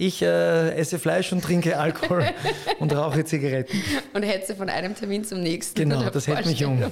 Ich 0.00 0.22
äh, 0.22 0.74
esse 0.76 0.98
Fleisch 1.00 1.32
und 1.32 1.42
trinke 1.42 1.76
Alkohol 1.76 2.24
und 2.80 2.92
rauche 2.94 3.24
Zigaretten. 3.24 3.82
Und 4.14 4.22
hetze 4.24 4.54
von 4.56 4.68
einem 4.68 4.94
Termin 4.96 5.24
zum 5.24 5.40
nächsten. 5.42 5.76
Genau, 5.76 6.08
das 6.10 6.26
hält 6.26 6.46
mich 6.46 6.60
jung. 6.60 6.84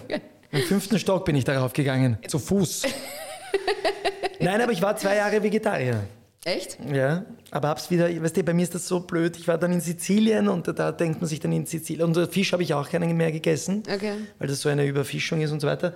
Im 0.53 0.61
fünften 0.63 0.99
Stock 0.99 1.25
bin 1.25 1.37
ich 1.37 1.45
darauf 1.45 1.73
gegangen, 1.73 2.19
zu 2.29 2.39
Fuß. 2.39 2.83
Nein, 4.41 4.61
aber 4.61 4.73
ich 4.73 4.83
war 4.83 4.97
zwei 4.97 5.17
Jahre 5.17 5.43
Vegetarier. 5.43 6.03
Echt? 6.45 6.79
Ja, 6.93 7.25
aber 7.51 7.69
hab's 7.69 7.91
wieder, 7.91 8.09
weißt 8.23 8.37
du, 8.37 8.45
bei 8.45 8.55
mir 8.55 8.63
ist 8.63 8.73
das 8.75 8.87
so 8.87 9.01
blöd. 9.01 9.37
Ich 9.37 9.49
war 9.49 9.59
dann 9.59 9.73
in 9.73 9.81
Sizilien 9.81 10.47
und 10.47 10.69
da 10.79 10.93
denkt 10.93 11.21
man 11.21 11.27
sich 11.29 11.41
dann 11.41 11.51
in 11.51 11.67
Sizilien. 11.67 12.05
Und 12.17 12.33
Fisch 12.33 12.53
habe 12.53 12.63
ich 12.63 12.73
auch 12.73 12.89
keinen 12.89 13.17
mehr 13.17 13.33
gegessen, 13.33 13.83
Okay. 13.93 14.13
weil 14.39 14.47
das 14.47 14.61
so 14.61 14.69
eine 14.69 14.87
Überfischung 14.87 15.41
ist 15.41 15.51
und 15.51 15.59
so 15.61 15.67
weiter. 15.67 15.95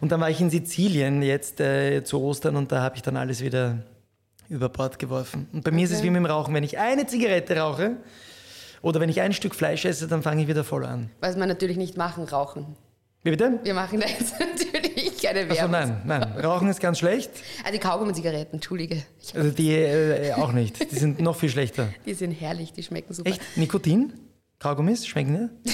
Und 0.00 0.10
dann 0.10 0.20
war 0.20 0.28
ich 0.28 0.40
in 0.40 0.50
Sizilien 0.50 1.22
jetzt 1.22 1.60
äh, 1.60 2.02
zu 2.02 2.20
Ostern 2.20 2.56
und 2.56 2.72
da 2.72 2.82
habe 2.82 2.96
ich 2.96 3.02
dann 3.02 3.16
alles 3.16 3.42
wieder 3.42 3.78
über 4.48 4.68
Bord 4.68 4.98
geworfen. 4.98 5.46
Und 5.52 5.62
bei 5.62 5.70
mir 5.70 5.84
ist 5.84 5.92
es 5.92 5.98
Okay. 5.98 6.06
wie 6.06 6.10
mit 6.10 6.18
dem 6.18 6.26
Rauchen. 6.26 6.52
Wenn 6.52 6.64
ich 6.64 6.78
eine 6.78 7.06
Zigarette 7.06 7.56
rauche 7.56 7.92
oder 8.82 8.98
wenn 8.98 9.08
ich 9.08 9.20
ein 9.20 9.32
Stück 9.32 9.54
Fleisch 9.54 9.84
esse, 9.84 10.08
dann 10.08 10.22
fange 10.24 10.42
ich 10.42 10.48
wieder 10.48 10.64
voll 10.64 10.84
an. 10.84 11.10
Was 11.20 11.36
wir 11.36 11.46
natürlich 11.46 11.76
nicht 11.76 11.96
machen, 11.96 12.24
rauchen. 12.24 12.74
Wie 13.24 13.30
bitte? 13.30 13.60
Wir 13.62 13.74
machen 13.74 14.00
da 14.00 14.06
jetzt 14.08 14.34
natürlich 14.40 15.22
keine 15.22 15.40
Also 15.40 15.54
Werbung. 15.54 15.70
nein, 15.70 16.02
nein. 16.04 16.22
Rauchen 16.44 16.68
ist 16.68 16.80
ganz 16.80 16.98
schlecht. 16.98 17.30
Also 17.62 17.72
die 17.72 17.78
Kaugummi-Zigaretten, 17.78 18.54
entschuldige. 18.56 19.02
Ich, 19.22 19.34
Also 19.36 19.50
die 19.50 19.70
äh, 19.74 20.32
auch 20.32 20.52
nicht. 20.52 20.90
Die 20.90 20.96
sind 20.96 21.20
noch 21.20 21.36
viel 21.36 21.48
schlechter. 21.48 21.88
die 22.06 22.14
sind 22.14 22.32
herrlich, 22.32 22.72
die 22.72 22.82
schmecken 22.82 23.14
super. 23.14 23.30
Echt? 23.30 23.40
Nikotin? 23.56 24.12
Kaugummis? 24.58 25.06
Schmecken 25.06 25.50
die? 25.64 25.72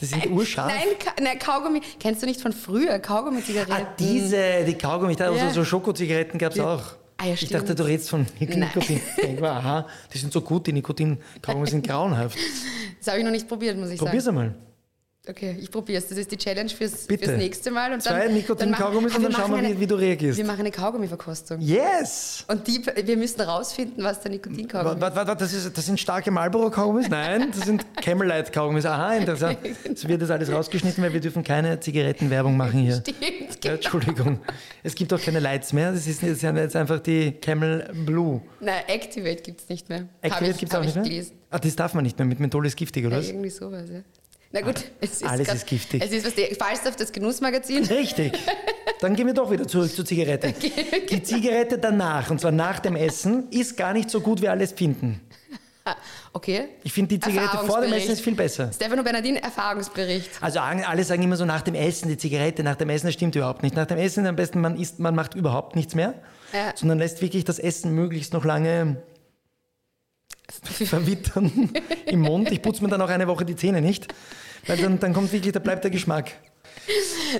Die 0.00 0.04
sind 0.06 0.30
urscharf. 0.30 0.72
Nein, 0.72 0.86
Ka 1.04 1.12
nein, 1.22 1.38
Kaugummi. 1.38 1.80
Kennst 2.00 2.22
du 2.22 2.26
nicht 2.26 2.40
von 2.40 2.52
früher? 2.52 2.98
Kaugummi-Zigaretten. 3.00 3.72
Ah, 3.72 3.94
diese, 3.98 4.64
die 4.64 4.74
Kaugummi, 4.74 5.16
da, 5.16 5.30
Ja. 5.34 5.42
also 5.46 5.60
so 5.60 5.64
Schokozigaretten 5.64 6.38
gab 6.38 6.52
es 6.52 6.58
Ja. 6.58 6.74
auch. 6.74 6.82
Ah, 7.18 7.26
ja, 7.26 7.34
ich 7.34 7.48
dachte, 7.48 7.74
du 7.74 7.82
redest 7.84 8.08
von 8.10 8.24
Nik- 8.38 8.50
Nein. 8.50 8.60
Nikotin. 8.60 9.00
Ich 9.16 9.22
denke 9.22 9.40
mal, 9.42 9.50
aha, 9.58 9.88
die 10.14 10.18
sind 10.18 10.32
so 10.32 10.40
gut, 10.40 10.68
die 10.68 10.72
Nikotin-Kaugummi 10.72 11.66
sind 11.68 11.84
grauenhaft. 11.86 12.38
Das 13.00 13.08
habe 13.08 13.18
ich 13.18 13.24
noch 13.24 13.32
nicht 13.32 13.48
probiert, 13.48 13.76
muss 13.76 13.90
ich 13.90 13.98
Probier's 13.98 14.24
sagen. 14.24 14.38
einmal. 14.38 14.54
Okay, 15.28 15.56
ich 15.60 15.70
probiere 15.70 15.98
es. 15.98 16.08
Das 16.08 16.16
ist 16.16 16.30
die 16.32 16.38
Challenge 16.38 16.70
fürs, 16.70 17.06
Bitte. 17.06 17.26
fürs 17.26 17.36
nächste 17.36 17.70
Mal. 17.70 17.92
Und 17.92 18.02
Zwei 18.02 18.28
Nikotin-Kaugummis 18.28 19.14
und 19.14 19.22
dann 19.24 19.32
schauen 19.32 19.50
wir, 19.54 19.62
machen 19.62 19.78
wie- 19.80 19.86
du 19.86 19.94
reagierst. 19.96 20.38
Wir 20.38 20.44
machen 20.46 20.60
eine 20.60 20.70
Kaugummi-Verkostung. 20.70 21.60
Yes! 21.60 22.44
Und 22.48 22.66
die, 22.66 22.80
wir 23.04 23.16
müssen 23.16 23.40
rausfinden, 23.42 24.02
was 24.02 24.20
der 24.20 24.30
Nikotinkaugummi 24.30 25.00
Warte, 25.00 25.16
warte, 25.16 25.28
warte, 25.28 25.44
das, 25.44 25.52
ist, 25.52 25.76
das 25.76 25.84
sind 25.84 26.00
starke 26.00 26.30
Marlboro-Kaugummis? 26.30 27.08
Nein, 27.10 27.50
das 27.54 27.66
sind 27.66 27.84
Camel-Light-Kaugummis. 28.02 28.86
Aha, 28.86 29.16
interessant. 29.16 29.58
Jetzt 29.84 30.08
wird 30.08 30.22
das 30.22 30.30
alles 30.30 30.50
rausgeschnitten, 30.50 31.04
weil 31.04 31.12
wir 31.12 31.20
dürfen 31.20 31.44
keine 31.44 31.78
Zigarettenwerbung 31.78 32.56
machen 32.56 32.80
hier. 32.80 32.96
Stimmt, 32.96 33.18
Ja, 33.20 33.26
genau. 33.60 33.74
Entschuldigung. 33.74 34.38
Es 34.82 34.94
gibt 34.94 35.12
auch 35.12 35.20
keine 35.20 35.40
Lights 35.40 35.72
mehr. 35.74 35.92
Das 35.92 36.06
ist 36.06 36.22
jetzt 36.22 36.44
einfach 36.76 37.00
die 37.00 37.32
Camel 37.32 37.90
Blue. 38.06 38.40
Nein, 38.60 38.82
Activate 38.86 39.42
gibt 39.42 39.60
es 39.60 39.68
nicht 39.68 39.88
mehr. 39.90 40.08
Activate 40.22 40.54
gibt 40.58 40.72
es 40.72 40.78
auch 40.78 40.80
nicht 40.80 40.90
ich 40.90 40.94
mehr? 40.94 41.04
gelesen. 41.04 41.32
Ah, 41.50 41.58
das 41.58 41.76
darf 41.76 41.92
man 41.92 42.04
nicht 42.04 42.18
mehr. 42.18 42.26
Mit 42.26 42.40
Menthol 42.40 42.66
ist 42.66 42.76
giftig, 42.76 43.04
oder 43.06 43.18
Ja, 43.20 43.28
irgendwie 43.28 43.50
sowas, 43.50 43.90
ja. 43.92 44.00
Na 44.50 44.62
gut, 44.62 44.76
es 45.00 45.10
ist 45.12 45.24
Alles 45.24 45.46
grad- 45.46 45.56
ist 45.56 45.66
giftig. 45.66 46.02
Es 46.02 46.10
ist 46.10 46.26
was 46.26 46.34
die 46.34 46.54
Falstaff, 46.54 46.96
das 46.96 47.12
Genussmagazin. 47.12 47.84
Richtig. 47.84 48.32
Dann 49.00 49.14
gehen 49.14 49.26
wir 49.26 49.34
doch 49.34 49.50
wieder 49.50 49.66
zurück 49.68 49.94
zur 49.94 50.04
Zigarette. 50.06 50.52
Die 51.10 51.22
Zigarette 51.22 51.78
danach, 51.78 52.30
und 52.30 52.40
zwar 52.40 52.50
nach 52.50 52.80
dem 52.80 52.96
Essen, 52.96 53.48
ist 53.50 53.76
gar 53.76 53.92
nicht 53.92 54.10
so 54.10 54.20
gut, 54.20 54.40
wie 54.42 54.48
alle 54.48 54.64
es 54.64 54.72
finden. 54.72 55.20
Okay. 56.34 56.68
Ich 56.84 56.92
finde, 56.92 57.16
die 57.16 57.20
Zigarette 57.20 57.64
vor 57.66 57.80
dem 57.80 57.90
Essen 57.94 58.10
ist 58.12 58.20
viel 58.20 58.34
besser. 58.34 58.70
Stefano 58.74 59.02
Bernardin, 59.02 59.36
Erfahrungsbericht. 59.36 60.28
Also 60.42 60.60
alle 60.60 61.02
sagen 61.02 61.22
immer 61.22 61.36
so 61.36 61.46
nach 61.46 61.62
dem 61.62 61.74
Essen, 61.74 62.10
die 62.10 62.18
Zigarette, 62.18 62.62
nach 62.62 62.76
dem 62.76 62.90
Essen, 62.90 63.06
das 63.06 63.14
stimmt 63.14 63.34
überhaupt 63.36 63.62
nicht. 63.62 63.74
Nach 63.74 63.86
dem 63.86 63.96
Essen 63.96 64.26
am 64.26 64.36
besten, 64.36 64.60
man 64.60 64.78
isst, 64.78 64.98
man 64.98 65.14
macht 65.14 65.34
überhaupt 65.34 65.76
nichts 65.76 65.94
mehr, 65.94 66.12
Ja. 66.52 66.72
sondern 66.74 66.98
lässt 66.98 67.22
wirklich 67.22 67.46
das 67.46 67.58
Essen 67.58 67.92
möglichst 67.94 68.34
noch 68.34 68.44
lange 68.44 68.96
verwittern 70.86 71.70
im 72.06 72.20
Mund. 72.20 72.50
Ich 72.50 72.62
putze 72.62 72.82
mir 72.82 72.88
dann 72.88 73.02
auch 73.02 73.08
eine 73.08 73.26
Woche 73.26 73.44
die 73.44 73.56
Zähne 73.56 73.80
nicht, 73.80 74.12
weil 74.66 74.78
dann, 74.78 74.98
dann 74.98 75.12
kommt 75.12 75.32
wirklich, 75.32 75.52
da 75.52 75.58
bleibt 75.58 75.84
der 75.84 75.90
Geschmack. 75.90 76.32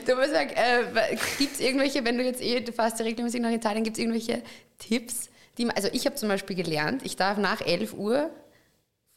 Du 0.06 0.14
musst 0.16 0.32
sagen, 0.32 0.50
äh, 0.50 1.16
gibt 1.38 1.54
es 1.54 1.60
irgendwelche, 1.60 2.04
wenn 2.04 2.18
du 2.18 2.24
jetzt 2.24 2.42
eh, 2.42 2.60
du 2.60 2.72
fährst 2.72 2.98
ja 2.98 3.04
regelmäßig 3.04 3.40
nach 3.40 3.50
Italien, 3.50 3.84
gibt 3.84 3.96
es 3.96 4.02
irgendwelche 4.02 4.42
Tipps, 4.78 5.30
die 5.56 5.68
also 5.70 5.88
ich 5.92 6.04
habe 6.06 6.16
zum 6.16 6.28
Beispiel 6.28 6.56
gelernt, 6.56 7.02
ich 7.04 7.16
darf 7.16 7.38
nach 7.38 7.60
11 7.60 7.94
Uhr 7.94 8.30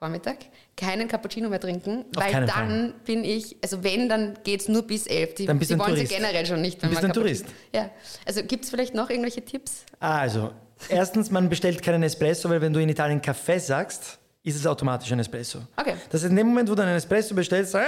Vormittag 0.01 0.37
keinen 0.75 1.07
Cappuccino 1.07 1.47
mehr 1.47 1.59
trinken, 1.59 2.05
Auf 2.15 2.23
weil 2.23 2.47
dann 2.47 2.95
bin 3.05 3.23
ich, 3.23 3.55
also 3.61 3.83
wenn, 3.83 4.09
dann 4.09 4.35
geht 4.43 4.61
es 4.61 4.67
nur 4.67 4.81
bis 4.81 5.05
11. 5.05 5.35
Die, 5.35 5.45
Dann 5.45 5.59
bist 5.59 5.69
die 5.69 5.75
du 5.75 5.79
wollen 5.79 5.95
sie 5.95 6.05
Tourist. 6.05 6.15
generell 6.15 6.45
schon 6.47 6.59
nicht. 6.59 6.79
Du 6.79 6.83
wenn 6.83 6.89
bist 6.89 7.01
man 7.03 7.11
ein 7.11 7.13
Tourist. 7.13 7.45
Ja, 7.71 7.91
also 8.25 8.41
gibt 8.43 8.63
es 8.63 8.71
vielleicht 8.71 8.95
noch 8.95 9.11
irgendwelche 9.11 9.45
Tipps? 9.45 9.85
Also, 9.99 10.53
erstens, 10.89 11.31
man 11.31 11.49
bestellt 11.49 11.81
keinen 11.81 12.03
Espresso, 12.03 12.49
weil 12.49 12.61
wenn 12.61 12.73
du 12.73 12.79
in 12.79 12.89
Italien 12.89 13.21
Kaffee 13.21 13.59
sagst, 13.59 14.19
ist 14.43 14.55
es 14.55 14.65
automatisch 14.65 15.11
ein 15.11 15.19
Espresso. 15.19 15.59
Okay. 15.77 15.95
Das 16.09 16.21
heißt, 16.21 16.31
in 16.31 16.37
dem 16.37 16.47
Moment, 16.47 16.69
wo 16.69 16.75
du 16.75 16.81
einen 16.81 16.95
Espresso 16.95 17.35
bestellst, 17.35 17.75
äh, 17.75 17.81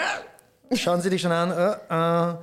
schauen 0.76 1.02
sie 1.02 1.10
dich 1.10 1.22
schon 1.22 1.32
an, 1.32 1.52
äh, 1.52 1.72
äh, 1.72 1.78
Ah, 1.90 2.38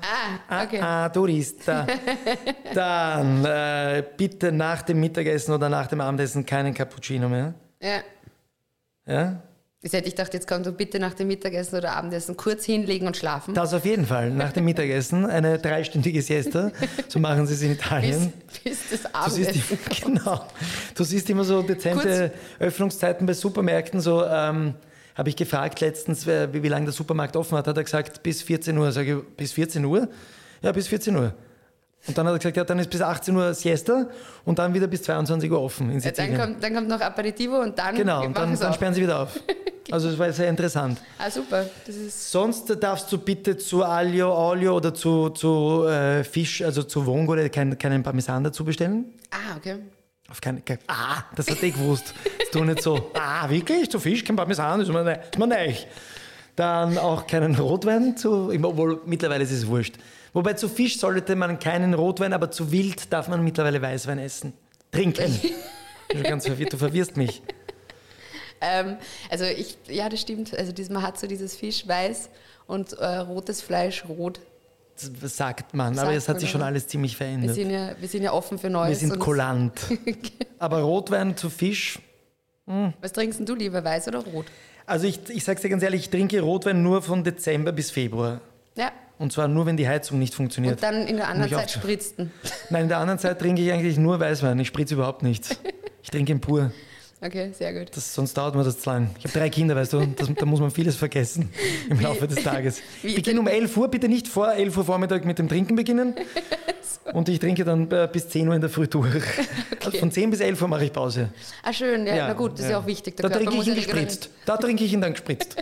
okay. 0.62 0.80
Ah, 0.80 1.04
ah, 1.04 1.08
Tourista. 1.08 1.86
Dann 2.74 3.44
äh, 3.44 4.04
bitte 4.16 4.52
nach 4.52 4.82
dem 4.82 5.00
Mittagessen 5.00 5.54
oder 5.54 5.68
nach 5.68 5.86
dem 5.86 6.00
Abendessen 6.00 6.44
keinen 6.44 6.74
Cappuccino 6.74 7.28
mehr. 7.28 7.54
Ja. 7.80 8.00
Ja? 9.06 9.42
Das 9.82 9.94
hätte 9.94 10.08
ich 10.08 10.14
gedacht, 10.14 10.34
jetzt 10.34 10.46
kannst 10.46 10.66
du 10.66 10.72
bitte 10.72 10.98
nach 10.98 11.14
dem 11.14 11.28
Mittagessen 11.28 11.76
oder 11.76 11.92
Abendessen 11.96 12.36
kurz 12.36 12.66
hinlegen 12.66 13.06
und 13.06 13.16
schlafen. 13.16 13.54
Das 13.54 13.72
auf 13.72 13.86
jeden 13.86 14.04
Fall. 14.04 14.28
Nach 14.28 14.52
dem 14.52 14.66
Mittagessen 14.66 15.24
eine 15.24 15.58
dreistündige 15.58 16.20
Siesta. 16.20 16.70
So 17.08 17.18
machen 17.18 17.46
sie 17.46 17.54
es 17.54 17.62
in 17.62 17.70
bis, 17.70 17.78
Italien. 17.78 18.32
bis 18.62 18.78
das 18.90 19.02
Du 19.04 19.30
siehst, 19.30 19.48
Abendessen 19.48 19.78
genau. 20.04 20.46
du 20.94 21.04
siehst 21.04 21.30
immer 21.30 21.44
so 21.44 21.62
dezente 21.62 22.30
Öffnungszeiten 22.58 23.26
bei 23.26 23.32
Supermärkten. 23.32 24.00
So 24.02 24.22
ähm, 24.22 24.74
habe 25.14 25.30
ich 25.30 25.36
gefragt 25.36 25.80
letztens, 25.80 26.26
wie, 26.26 26.62
wie 26.62 26.68
lange 26.68 26.84
der 26.84 26.92
Supermarkt 26.92 27.34
offen 27.34 27.56
hat. 27.56 27.66
Hat 27.66 27.76
er 27.78 27.84
gesagt, 27.84 28.22
bis 28.22 28.42
14 28.42 28.76
Uhr. 28.76 28.92
Sage 28.92 29.24
ich, 29.26 29.36
bis 29.36 29.52
14 29.52 29.82
Uhr? 29.86 30.10
Ja, 30.60 30.72
bis 30.72 30.88
14 30.88 31.16
Uhr. 31.16 31.32
Und 32.06 32.16
dann 32.16 32.26
hat 32.26 32.34
er 32.34 32.38
gesagt, 32.38 32.56
ja, 32.56 32.64
dann 32.64 32.78
ist 32.78 32.88
bis 32.90 33.02
18 33.02 33.36
Uhr 33.36 33.52
Siesta 33.52 34.08
und 34.44 34.58
dann 34.58 34.72
wieder 34.72 34.86
bis 34.86 35.02
22 35.02 35.50
Uhr 35.50 35.60
offen 35.60 35.88
in 35.90 36.00
Dann 36.00 36.00
Sizilien. 36.00 36.40
kommt, 36.40 36.62
dann 36.64 36.74
kommt 36.74 36.88
noch 36.88 37.00
Aperitivo 37.00 37.58
und 37.60 37.78
dann 37.78 37.94
genau, 37.94 38.24
und 38.24 38.36
dann, 38.36 38.58
dann 38.58 38.72
sperren 38.74 38.94
sie 38.94 39.02
wieder 39.02 39.20
auf. 39.20 39.38
Also 39.92 40.08
es 40.08 40.16
war 40.16 40.32
sehr 40.32 40.48
interessant. 40.48 41.00
Ah, 41.18 41.28
super. 41.28 41.66
Das 41.84 41.96
ist 41.96 42.30
Sonst 42.30 42.72
darfst 42.80 43.10
du 43.10 43.18
bitte 43.18 43.56
zu 43.56 43.84
Aglio, 43.84 44.32
Olio 44.32 44.76
oder 44.76 44.94
zu, 44.94 45.30
zu 45.30 45.84
äh, 45.84 46.22
Fisch, 46.22 46.62
also 46.62 46.84
zu 46.84 47.04
Vongole, 47.04 47.50
kein, 47.50 47.76
keinen 47.76 48.00
Parmesan 48.00 48.44
dazu 48.44 48.64
bestellen. 48.64 49.06
Ah, 49.32 49.56
okay. 49.56 49.76
Auf 50.30 50.40
keine, 50.40 50.60
kein, 50.60 50.78
ah, 50.86 51.24
das 51.34 51.50
hat 51.50 51.60
ich 51.62 51.74
gewusst. 51.74 52.14
Das 52.38 52.50
tu 52.50 52.62
nicht 52.64 52.82
so. 52.82 53.10
Ah, 53.14 53.50
wirklich? 53.50 53.90
Zu 53.90 53.98
Fisch, 53.98 54.22
kein 54.22 54.36
Parmesan, 54.36 54.80
ist 54.80 54.92
mir, 54.92 55.02
ne, 55.02 55.20
ist 55.24 55.38
mir 55.38 55.46
neu. 55.48 55.74
Dann 56.54 56.96
auch 56.96 57.26
keinen 57.26 57.56
Rotwein 57.56 58.16
zu, 58.16 58.52
obwohl 58.62 59.00
mittlerweile 59.06 59.42
ist 59.42 59.50
es 59.50 59.66
wurscht. 59.66 59.96
Wobei 60.32 60.54
zu 60.54 60.68
Fisch 60.68 60.98
sollte 60.98 61.34
man 61.36 61.58
keinen 61.58 61.94
Rotwein, 61.94 62.32
aber 62.32 62.50
zu 62.50 62.70
Wild 62.70 63.12
darf 63.12 63.28
man 63.28 63.42
mittlerweile 63.42 63.80
Weißwein 63.82 64.18
essen. 64.18 64.52
Trinken. 64.92 65.38
Ich 66.12 66.16
bin 66.16 66.24
ganz 66.24 66.44
verwirrt, 66.44 66.72
du 66.72 66.76
verwirrst 66.76 67.16
mich. 67.16 67.40
Ähm, 68.60 68.96
also 69.30 69.44
ich, 69.44 69.78
ja, 69.86 70.08
das 70.08 70.20
stimmt. 70.20 70.52
Also 70.58 70.72
man 70.92 71.02
hat 71.04 71.20
so 71.20 71.28
dieses 71.28 71.54
Fisch 71.54 71.86
weiß 71.86 72.30
und 72.66 72.94
äh, 72.94 73.18
rotes 73.18 73.62
Fleisch 73.62 74.04
rot. 74.08 74.40
Das 75.22 75.36
sagt 75.36 75.72
man, 75.72 75.96
aber 75.98 76.06
Sagt 76.08 76.16
es 76.16 76.28
hat 76.28 76.40
sich 76.40 76.50
schon 76.50 76.62
alles 76.62 76.88
ziemlich 76.88 77.12
Wir 77.12 77.26
verändert. 77.26 77.54
sind 77.54 77.70
ja, 77.70 77.94
wir 77.98 78.08
sind 78.08 78.22
ja 78.24 78.32
offen 78.32 78.58
für 78.58 78.68
Neues. 78.68 79.00
Wir 79.00 79.08
sind 79.08 79.20
kulant. 79.20 79.80
Aber 80.58 80.80
Rotwein 80.80 81.36
zu 81.36 81.48
Fisch, 81.48 82.00
Was 83.00 83.12
trinkst 83.12 83.38
denn 83.38 83.46
du 83.46 83.54
lieber, 83.54 83.82
weiß 83.82 84.08
oder 84.08 84.18
rot? 84.18 84.46
also 84.86 85.06
ich, 85.06 85.20
ich 85.30 85.44
sag's 85.44 85.62
dir 85.62 85.68
ganz 85.68 85.82
ehrlich, 85.82 86.02
ich 86.02 86.10
trinke 86.10 86.40
Rotwein 86.40 86.82
nur 86.82 87.02
von 87.02 87.22
Dezember 87.24 87.72
bis 87.72 87.90
Februar. 87.90 88.40
Ja. 88.76 88.90
Und 89.20 89.32
zwar 89.34 89.48
nur, 89.48 89.66
wenn 89.66 89.76
die 89.76 89.86
Heizung 89.86 90.18
nicht 90.18 90.34
funktioniert. 90.34 90.76
Und 90.76 90.82
dann 90.82 91.06
in 91.06 91.16
der 91.18 91.28
anderen 91.28 91.50
Zeit 91.52 91.70
spritzten. 91.70 92.32
Nein, 92.70 92.84
in 92.84 92.88
der 92.88 92.98
anderen 92.98 93.18
Zeit 93.18 93.38
trinke 93.38 93.60
ich 93.60 93.70
eigentlich 93.70 93.98
nur 93.98 94.18
Weißwein. 94.18 94.58
Ich 94.60 94.68
spritze 94.68 94.94
überhaupt 94.94 95.22
nichts. 95.22 95.60
Ich 96.02 96.08
trinke 96.10 96.32
ihn 96.32 96.40
pur. 96.40 96.72
Okay, 97.20 97.50
sehr 97.52 97.74
gut. 97.74 97.94
Das, 97.94 98.14
sonst 98.14 98.32
dauert 98.38 98.54
mir 98.54 98.64
das 98.64 98.78
zu 98.80 98.88
lang. 98.88 99.10
Ich 99.18 99.24
habe 99.26 99.38
drei 99.38 99.50
Kinder, 99.50 99.76
weißt 99.76 99.92
du. 99.92 100.06
Das, 100.06 100.30
da 100.34 100.46
muss 100.46 100.58
man 100.60 100.70
vieles 100.70 100.96
vergessen 100.96 101.50
im 101.90 102.00
Laufe 102.00 102.26
des 102.26 102.42
Tages. 102.42 102.80
wie- 103.02 103.14
Beginn 103.14 103.38
um 103.38 103.46
11 103.46 103.76
Uhr, 103.76 103.88
bitte 103.88 104.08
nicht 104.08 104.26
vor 104.26 104.54
11 104.54 104.74
Uhr 104.78 104.84
Vormittag 104.86 105.26
mit 105.26 105.38
dem 105.38 105.50
Trinken 105.50 105.76
beginnen. 105.76 106.14
Und 107.12 107.28
ich 107.28 107.38
trinke 107.40 107.64
dann 107.66 107.90
äh, 107.90 108.08
bis 108.10 108.30
10 108.30 108.48
Uhr 108.48 108.54
in 108.54 108.62
der 108.62 108.70
Früh 108.70 108.86
durch. 108.88 109.22
Also 109.84 109.98
von 109.98 110.10
10 110.10 110.30
bis 110.30 110.40
11 110.40 110.62
Uhr 110.62 110.68
mache 110.68 110.86
ich 110.86 110.92
Pause. 110.94 111.28
Ah, 111.62 111.74
schön, 111.74 112.06
ja, 112.06 112.28
na 112.28 112.32
gut, 112.32 112.52
das 112.54 112.60
ist 112.60 112.70
ja 112.70 112.78
auch 112.78 112.86
wichtig. 112.86 113.16
Da 113.16 113.28
Körper 113.28 113.36
trinke 113.44 113.56
ich 113.60 113.66
ihn 113.68 113.74
ja 113.74 113.82
gespritzt. 113.82 114.30
Da 114.46 114.56
trinke 114.56 114.84
ich 114.84 114.92
ihn 114.94 115.00
dann 115.02 115.12
gespritzt. 115.12 115.56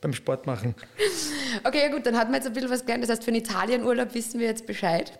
Beim 0.00 0.12
Sport 0.14 0.46
machen. 0.46 0.74
Okay, 1.64 1.80
ja 1.82 1.88
gut, 1.94 2.06
dann 2.06 2.16
hat 2.16 2.28
man 2.28 2.36
jetzt 2.36 2.46
ein 2.46 2.52
bisschen 2.52 2.70
was 2.70 2.82
gelernt. 2.82 3.02
Das 3.02 3.10
heißt, 3.10 3.24
für 3.24 3.32
den 3.32 3.40
Italienurlaub 3.42 4.14
wissen 4.14 4.40
wir 4.40 4.46
jetzt 4.46 4.66
Bescheid. 4.66 5.18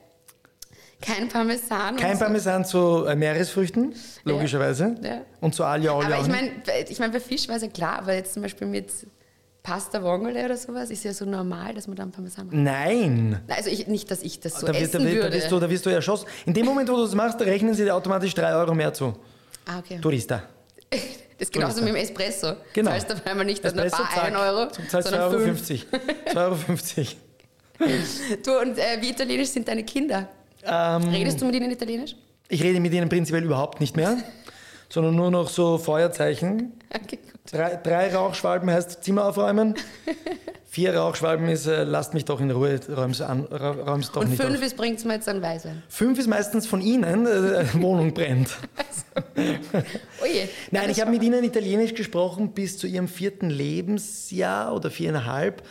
Kein 1.02 1.28
Parmesan. 1.28 1.96
Kein 1.96 2.16
so. 2.16 2.24
Parmesan 2.24 2.64
zu 2.64 3.04
äh, 3.06 3.14
Meeresfrüchten, 3.16 3.94
logischerweise. 4.24 4.96
Ja. 5.02 5.22
Und 5.40 5.54
zu 5.54 5.64
Aglio 5.64 5.96
Olio 5.96 6.14
Aber 6.14 6.22
ich 6.22 6.28
meine, 6.28 6.50
ich 6.88 6.98
mein, 6.98 7.10
bei 7.10 7.20
Fisch 7.20 7.48
war 7.48 7.56
es 7.56 7.62
ja 7.62 7.68
klar, 7.68 7.98
aber 8.00 8.14
jetzt 8.14 8.34
zum 8.34 8.42
Beispiel 8.42 8.66
mit 8.66 8.90
Pasta 9.62 10.02
Vongole 10.02 10.44
oder 10.44 10.56
sowas 10.56 10.90
ist 10.90 11.04
ja 11.04 11.12
so 11.12 11.24
normal, 11.24 11.74
dass 11.74 11.86
man 11.86 11.96
dann 11.96 12.10
Parmesan 12.10 12.46
macht. 12.46 12.56
Nein. 12.56 13.40
Also 13.48 13.70
ich, 13.70 13.86
nicht, 13.86 14.10
dass 14.10 14.22
ich 14.22 14.40
das 14.40 14.60
so 14.60 14.66
da, 14.66 14.72
wirst- 14.74 14.94
essen 14.94 15.00
da, 15.00 15.04
wirst- 15.04 15.16
da, 15.18 15.22
würde. 15.24 15.36
wirst 15.36 15.52
du, 15.52 15.58
da 15.60 15.70
wirst 15.70 15.86
du 15.86 15.90
erschossen. 15.90 16.26
In 16.46 16.54
dem 16.54 16.66
Moment, 16.66 16.88
wo 16.90 16.96
du 16.96 17.02
das 17.02 17.14
machst, 17.14 17.40
da 17.40 17.44
rechnen 17.44 17.74
sie 17.74 17.84
dir 17.84 17.94
automatisch 17.94 18.34
3 18.34 18.54
Euro 18.54 18.74
mehr 18.74 18.92
zu. 18.92 19.14
ah, 19.66 19.78
okay. 19.78 19.98
Tourista. 20.00 20.42
Das 21.40 21.48
ist 21.48 21.54
genauso 21.54 21.80
mit 21.80 21.88
dem 21.88 21.96
Espresso. 21.96 22.52
Genau. 22.74 22.90
Zahlst 22.90 23.12
auf 23.12 23.26
einmal 23.26 23.46
nicht 23.46 23.64
Espresso, 23.64 23.96
Bar 23.96 24.24
1 24.24 24.36
Euro, 24.36 24.70
zahlst 24.70 24.92
2,50 24.92 25.02
sondern 25.02 25.20
Euro. 25.22 25.38
5. 25.38 25.46
50. 25.58 25.86
2,50 26.26 26.36
Euro. 26.36 26.54
50. 26.54 27.16
Du, 28.44 28.58
und 28.60 28.76
äh, 28.76 29.00
wie 29.00 29.08
italienisch 29.08 29.48
sind 29.48 29.66
deine 29.66 29.82
Kinder? 29.84 30.28
Ähm, 30.66 31.08
Redest 31.08 31.40
du 31.40 31.46
mit 31.46 31.54
ihnen 31.54 31.70
italienisch? 31.70 32.14
ich 32.50 32.62
rede 32.62 32.78
mit 32.78 32.92
ihnen 32.92 33.08
prinzipiell 33.08 33.44
überhaupt 33.44 33.80
nicht 33.80 33.96
mehr, 33.96 34.18
sondern 34.90 35.16
nur 35.16 35.30
noch 35.30 35.48
so 35.48 35.78
Feuerzeichen. 35.78 36.72
Okay. 36.94 37.18
Drei, 37.50 37.76
drei 37.76 38.14
Rauchschwalben 38.14 38.70
heißt 38.70 39.02
Zimmer 39.02 39.24
aufräumen. 39.24 39.74
Vier 40.72 40.94
Rauchschwalben 40.94 41.48
ist, 41.48 41.66
äh, 41.66 41.82
lasst 41.82 42.14
mich 42.14 42.24
doch 42.26 42.40
in 42.40 42.52
Ruhe, 42.52 42.78
räum's, 42.94 43.20
an, 43.20 43.40
räum's 43.46 44.12
doch 44.12 44.20
Und 44.20 44.30
nicht 44.30 44.40
fünf 44.40 44.58
auf. 44.58 44.64
ist, 44.64 44.76
bringt 44.76 45.04
mir 45.04 45.14
jetzt 45.14 45.28
einen 45.28 45.42
Weißwein. 45.42 45.82
Fünf 45.88 46.16
ist 46.20 46.28
meistens 46.28 46.64
von 46.68 46.80
ihnen, 46.80 47.26
äh, 47.26 47.64
Wohnung 47.82 48.14
brennt. 48.14 48.50
Oh 50.22 50.26
je. 50.26 50.48
Nein, 50.70 50.90
ich 50.90 51.00
habe 51.00 51.10
mit 51.10 51.22
ihnen 51.22 51.42
Italienisch 51.42 51.94
gesprochen 51.94 52.52
bis 52.52 52.78
zu 52.78 52.86
ihrem 52.86 53.08
vierten 53.08 53.50
Lebensjahr 53.50 54.74
oder 54.74 54.90
viereinhalb. 54.90 55.62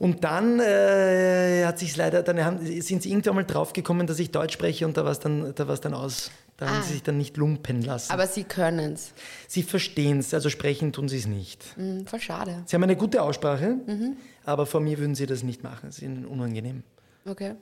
Und 0.00 0.24
dann 0.24 0.58
äh, 0.60 1.64
hat 1.66 1.78
sich 1.78 1.94
leider, 1.94 2.22
dann 2.22 2.42
haben, 2.42 2.58
sind 2.80 3.02
sie 3.02 3.10
irgendwann 3.10 3.34
mal 3.36 3.44
draufgekommen, 3.44 4.06
dass 4.06 4.18
ich 4.18 4.30
Deutsch 4.32 4.54
spreche 4.54 4.86
und 4.86 4.96
da 4.96 5.04
war 5.04 5.12
es 5.12 5.20
dann, 5.20 5.54
da 5.54 5.68
war's 5.68 5.82
dann 5.82 5.92
aus. 5.92 6.30
Da 6.56 6.68
haben 6.68 6.78
Ah. 6.78 6.82
sie 6.82 6.94
sich 6.94 7.02
dann 7.02 7.18
nicht 7.18 7.36
lumpen 7.36 7.82
lassen. 7.82 8.10
Aber 8.10 8.26
sie 8.26 8.44
können 8.44 8.94
es. 8.94 9.12
sie 9.46 9.62
verstehen 9.62 10.18
es, 10.18 10.32
also 10.32 10.48
sprechen 10.48 10.92
tun 10.92 11.08
sie 11.10 11.18
es 11.18 11.26
nicht. 11.26 11.62
Hm, 11.76 12.06
voll 12.06 12.20
schade. 12.20 12.62
Sie 12.64 12.74
haben 12.74 12.82
eine 12.82 12.96
gute 12.96 13.22
Aussprache, 13.22 13.76
Mhm. 13.86 14.16
aber 14.44 14.64
vor 14.64 14.80
mir 14.80 14.98
würden 14.98 15.14
sie 15.14 15.26
das 15.26 15.42
nicht 15.42 15.62
machen. 15.62 15.90
Es 15.90 15.96
ist 15.96 16.02
ihnen 16.02 16.24
unangenehm. 16.24 16.82
Okay. 17.26 17.54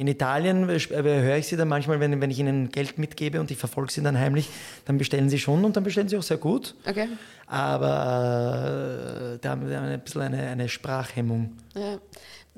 In 0.00 0.08
Italien 0.08 0.66
äh, 0.70 0.76
äh, 0.76 1.22
höre 1.22 1.36
ich 1.36 1.46
sie 1.46 1.58
dann 1.58 1.68
manchmal, 1.68 2.00
wenn, 2.00 2.22
wenn 2.22 2.30
ich 2.30 2.38
ihnen 2.38 2.70
Geld 2.70 2.96
mitgebe 2.96 3.38
und 3.38 3.50
ich 3.50 3.58
verfolge 3.58 3.92
sie 3.92 4.02
dann 4.02 4.18
heimlich, 4.18 4.48
dann 4.86 4.96
bestellen 4.96 5.28
sie 5.28 5.38
schon 5.38 5.62
und 5.62 5.76
dann 5.76 5.84
bestellen 5.84 6.08
sie 6.08 6.16
auch 6.16 6.22
sehr 6.22 6.38
gut. 6.38 6.74
Okay. 6.88 7.06
Aber 7.46 9.34
äh, 9.34 9.38
da 9.42 9.50
haben 9.50 9.68
wir 9.68 9.78
ein 9.78 10.00
bisschen 10.00 10.22
eine, 10.22 10.48
eine 10.48 10.70
Sprachhemmung. 10.70 11.54
Ja. 11.74 11.98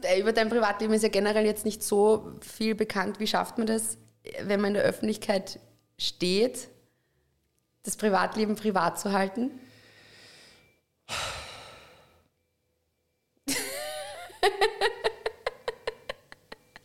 Äh, 0.03 0.21
Über 0.21 0.33
dein 0.33 0.51
Privatleben 0.51 0.95
ist 0.95 1.03
ja 1.03 1.09
generell 1.09 1.45
jetzt 1.45 1.65
nicht 1.65 1.83
so 1.83 2.31
viel 2.43 2.77
bekannt. 2.77 3.19
Wie 3.19 3.27
schafft 3.27 3.59
man 3.59 3.67
das, 3.67 3.99
wenn 4.45 4.61
man 4.61 4.69
in 4.69 4.75
der 4.75 4.85
Öffentlichkeit 4.85 5.59
steht, 5.99 6.69
das 7.83 7.97
Privatleben 7.97 8.55
privat 8.55 9.01
zu 9.01 9.11
halten? 9.11 9.51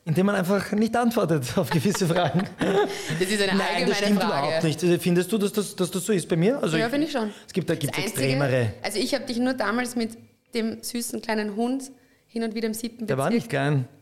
Indem 0.07 0.25
man 0.25 0.35
einfach 0.35 0.71
nicht 0.71 0.95
antwortet 0.95 1.43
auf 1.57 1.69
gewisse 1.69 2.07
Fragen. 2.07 2.47
Das 3.19 3.29
ist 3.29 3.41
eine 3.41 3.51
Nein, 3.57 3.61
allgemeine 3.61 3.85
das 3.87 3.97
stimmt 3.97 4.21
Frage. 4.23 4.47
überhaupt 4.47 4.63
nicht. 4.63 5.01
Findest 5.03 5.31
du, 5.31 5.37
dass 5.37 5.51
das, 5.51 5.75
dass 5.75 5.91
das 5.91 6.05
so 6.05 6.13
ist 6.13 6.27
bei 6.29 6.35
mir? 6.37 6.61
Also 6.63 6.77
Ja, 6.77 6.87
finde 6.89 7.07
ich 7.07 7.11
schon. 7.11 7.31
Es 7.45 7.51
gibt, 7.53 7.69
da 7.69 7.75
gibt 7.75 7.93
Das 7.93 7.99
es 8.05 8.11
Einzige- 8.11 8.23
extremere. 8.27 8.73
Also 8.81 8.99
ich 8.99 9.13
habe 9.13 9.25
dich 9.25 9.37
nur 9.37 9.53
damals 9.53 9.95
mit 9.97 10.11
dem 10.53 10.81
süßen 10.81 11.21
kleinen 11.21 11.55
Hund 11.57 11.91
hin 12.27 12.43
und 12.43 12.55
wieder 12.55 12.67
im 12.67 12.73
siebten 12.73 13.05
Der 13.05 13.17
war 13.17 13.29
nicht 13.29 13.49
klein. 13.49 13.87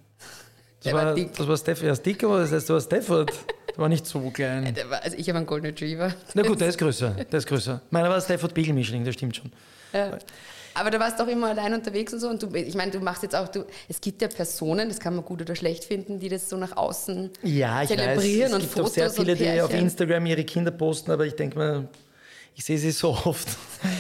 Das 0.86 0.92
Der 0.92 0.94
war 0.94 1.06
war, 1.08 1.16
dick. 1.16 1.34
Das 1.36 1.48
war 1.48 1.58
Stafford. 1.58 1.88
Ja, 1.88 1.96
dick, 1.96 2.24
aber 2.24 2.40
das 2.42 2.52
heißt, 2.52 2.70
du 2.70 2.74
war 2.76 2.82
Stafford. 2.82 3.32
Der 3.70 3.78
war 3.80 3.90
nicht 3.90 4.06
so 4.06 4.20
klein. 4.30 4.76
War, 4.88 5.02
also 5.04 5.18
ich 5.18 5.28
habe 5.30 5.38
einen 5.40 5.48
Golden 5.48 5.66
Retriever. 5.66 6.14
Na 6.36 6.44
gut, 6.44 6.62
der 6.62 6.68
ist 6.68 6.78
größer. 6.78 7.10
Der 7.32 7.40
ist 7.40 7.48
größer. 7.48 7.82
Meiner 7.90 8.10
war 8.10 8.22
Stafford 8.22 8.54
Beagle 8.54 8.74
Mischling, 8.76 9.04
das 9.04 9.16
stimmt 9.16 9.36
schon. 9.36 9.52
Ja. 9.94 10.20
Aber 10.76 10.92
du 10.92 11.00
warst 11.00 11.20
doch 11.20 11.28
immer 11.28 11.50
allein 11.50 11.74
unterwegs 11.74 12.14
und 12.14 12.20
so. 12.20 12.28
Und 12.30 12.44
du, 12.44 12.54
ich 12.54 12.76
meine, 12.76 12.92
du 12.92 13.00
machst 13.00 13.24
jetzt 13.24 13.36
auch, 13.36 13.48
du, 13.48 13.66
es 13.88 14.00
gibt 14.02 14.22
ja 14.22 14.28
Personen, 14.28 14.90
das 14.90 15.00
kann 15.00 15.16
man 15.16 15.24
gut 15.26 15.42
oder 15.42 15.56
schlecht 15.56 15.86
finden, 15.86 16.20
die 16.20 16.30
das 16.30 16.50
so 16.50 16.58
nach 16.58 16.76
außen 16.76 17.32
Ja, 17.44 17.82
ich 17.84 17.90
weiß. 17.90 17.98
zelebrieren 17.98 18.48
Es 18.50 18.54
und 18.54 18.60
gibt 18.62 18.74
Fotos 18.74 18.90
auch 18.92 18.94
sehr 18.94 19.10
viele, 19.10 19.36
die 19.36 19.62
auf. 19.62 19.74
Instagram 19.74 20.26
ihre 20.26 20.44
Kinder 20.44 20.72
posten, 20.72 21.12
aber 21.12 21.26
ich 21.26 21.34
denke 21.36 21.58
mir, 21.58 21.88
ich 22.58 22.64
sehe 22.64 22.78
sie 22.78 22.92
so 22.92 23.10
oft. 23.26 23.48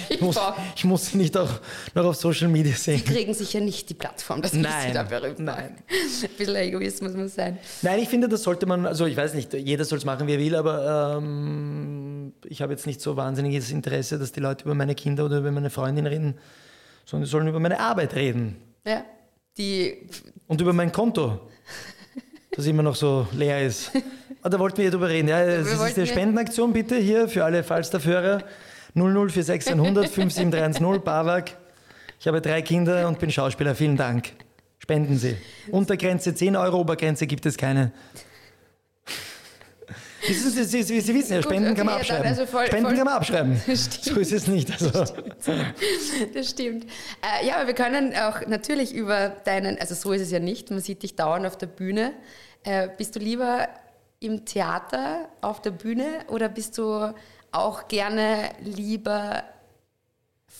Ich 0.07 0.21
muss, 0.21 0.39
ich 0.75 0.83
muss 0.85 1.07
sie 1.07 1.17
nicht 1.17 1.35
auch 1.37 1.49
noch 1.93 2.05
auf 2.05 2.15
Social 2.15 2.47
Media 2.47 2.73
sehen. 2.73 3.03
Die 3.05 3.13
kriegen 3.13 3.33
sicher 3.33 3.59
nicht 3.59 3.89
die 3.89 3.93
Plattform, 3.93 4.41
dass 4.41 4.53
Nein, 4.53 4.87
sie 4.87 4.93
da 4.93 5.03
berühmt 5.03 5.39
nein. 5.39 5.75
Ein 6.23 6.29
bisschen 6.37 6.55
Egoismus 6.55 7.13
muss 7.13 7.35
sein. 7.35 7.57
Nein, 7.81 7.99
ich 7.99 8.07
finde, 8.09 8.29
das 8.29 8.43
sollte 8.43 8.65
man, 8.65 8.85
also 8.85 9.05
ich 9.05 9.17
weiß 9.17 9.33
nicht, 9.33 9.53
jeder 9.53 9.83
soll 9.83 9.97
es 9.97 10.05
machen, 10.05 10.25
wie 10.27 10.33
er 10.33 10.39
will, 10.39 10.55
aber 10.55 11.17
ähm, 11.17 12.33
ich 12.47 12.61
habe 12.61 12.71
jetzt 12.73 12.87
nicht 12.87 13.01
so 13.01 13.15
wahnsinniges 13.17 13.69
Interesse, 13.71 14.17
dass 14.17 14.31
die 14.31 14.39
Leute 14.39 14.63
über 14.65 14.73
meine 14.73 14.95
Kinder 14.95 15.25
oder 15.25 15.39
über 15.39 15.51
meine 15.51 15.69
Freundin 15.69 16.07
reden, 16.07 16.35
sondern 17.05 17.25
sie 17.25 17.31
sollen 17.31 17.47
über 17.47 17.59
meine 17.59 17.79
Arbeit 17.79 18.15
reden 18.15 18.57
Ja. 18.85 19.03
Die, 19.57 20.09
und 20.47 20.59
über 20.59 20.73
mein 20.73 20.91
Konto, 20.91 21.39
das 22.51 22.65
immer 22.65 22.83
noch 22.83 22.95
so 22.95 23.25
leer 23.31 23.65
ist. 23.65 23.91
Ah, 24.41 24.49
da 24.49 24.59
wollten 24.59 24.77
wir 24.79 24.91
drüber 24.91 25.07
reden. 25.09 25.27
Ja, 25.29 25.45
das 25.45 25.67
ist 25.67 25.79
eine 25.79 26.05
ja- 26.05 26.05
Spendenaktion 26.05 26.73
bitte 26.73 26.97
hier 26.97 27.27
für 27.29 27.43
alle 27.45 27.63
Falstaff-Hörer. 27.63 28.43
0046100 28.93 30.07
57310 30.09 31.01
Bawak. 31.03 31.51
Ich 32.19 32.27
habe 32.27 32.41
drei 32.41 32.61
Kinder 32.61 33.07
und 33.07 33.17
bin 33.19 33.31
Schauspieler. 33.31 33.75
Vielen 33.75 33.97
Dank. 33.97 34.31
Spenden 34.79 35.17
Sie. 35.17 35.35
Untergrenze 35.71 36.35
10 36.35 36.55
Euro, 36.55 36.79
Obergrenze 36.81 37.27
gibt 37.27 37.45
es 37.45 37.57
keine. 37.57 37.91
Sie, 40.27 40.63
Sie, 40.63 40.83
Sie, 40.83 41.01
Sie 41.01 41.13
wissen 41.15 41.33
ja, 41.33 41.37
Gut, 41.41 41.45
Spenden 41.51 41.75
kann 41.75 41.85
man 41.85 41.95
okay, 41.95 42.01
abschreiben. 42.03 42.27
also 42.27 42.45
voll- 42.45 42.67
Spenden 42.67 42.85
voll- 42.87 42.95
kann 42.95 43.05
man 43.05 43.13
abschreiben. 43.15 43.57
Stimmt. 43.65 44.03
So 44.03 44.15
ist 44.19 44.31
es 44.31 44.47
nicht. 44.47 44.71
Also, 44.71 44.89
das 46.33 46.49
stimmt. 46.49 46.85
Äh, 47.21 47.47
ja, 47.47 47.55
aber 47.57 47.67
wir 47.67 47.73
können 47.75 48.13
auch 48.15 48.45
natürlich 48.47 48.93
über 48.93 49.29
deinen, 49.29 49.77
also 49.79 49.95
so 49.95 50.11
ist 50.13 50.21
es 50.21 50.31
ja 50.31 50.39
nicht, 50.39 50.71
man 50.71 50.79
sieht 50.79 51.03
dich 51.03 51.15
dauernd 51.15 51.45
auf 51.45 51.57
der 51.57 51.67
Bühne. 51.67 52.13
Äh, 52.63 52.89
bist 52.97 53.15
du 53.15 53.19
lieber 53.19 53.67
im 54.19 54.45
Theater 54.45 55.29
auf 55.41 55.61
der 55.61 55.71
Bühne 55.71 56.05
oder 56.29 56.49
bist 56.49 56.77
du 56.77 57.13
auch 57.51 57.87
gerne 57.87 58.49
lieber 58.63 59.43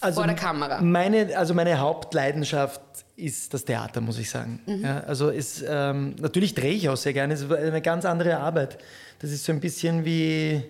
also 0.01 0.21
vor 0.21 0.27
der 0.27 0.35
Kamera? 0.35 0.81
Meine, 0.81 1.35
also 1.37 1.53
meine 1.53 1.79
Hauptleidenschaft 1.79 2.81
ist 3.15 3.53
das 3.53 3.63
Theater, 3.65 4.01
muss 4.01 4.17
ich 4.19 4.29
sagen. 4.29 4.59
Mhm. 4.65 4.83
Ja, 4.83 4.99
also 5.01 5.29
es, 5.29 5.63
ähm, 5.67 6.15
natürlich 6.19 6.53
drehe 6.53 6.73
ich 6.73 6.89
auch 6.89 6.97
sehr 6.97 7.13
gerne. 7.13 7.33
Es 7.33 7.41
ist 7.41 7.51
eine 7.51 7.81
ganz 7.81 8.05
andere 8.05 8.37
Arbeit. 8.37 8.77
Das 9.19 9.31
ist 9.31 9.45
so 9.45 9.51
ein 9.53 9.59
bisschen 9.61 10.03
wie, 10.03 10.61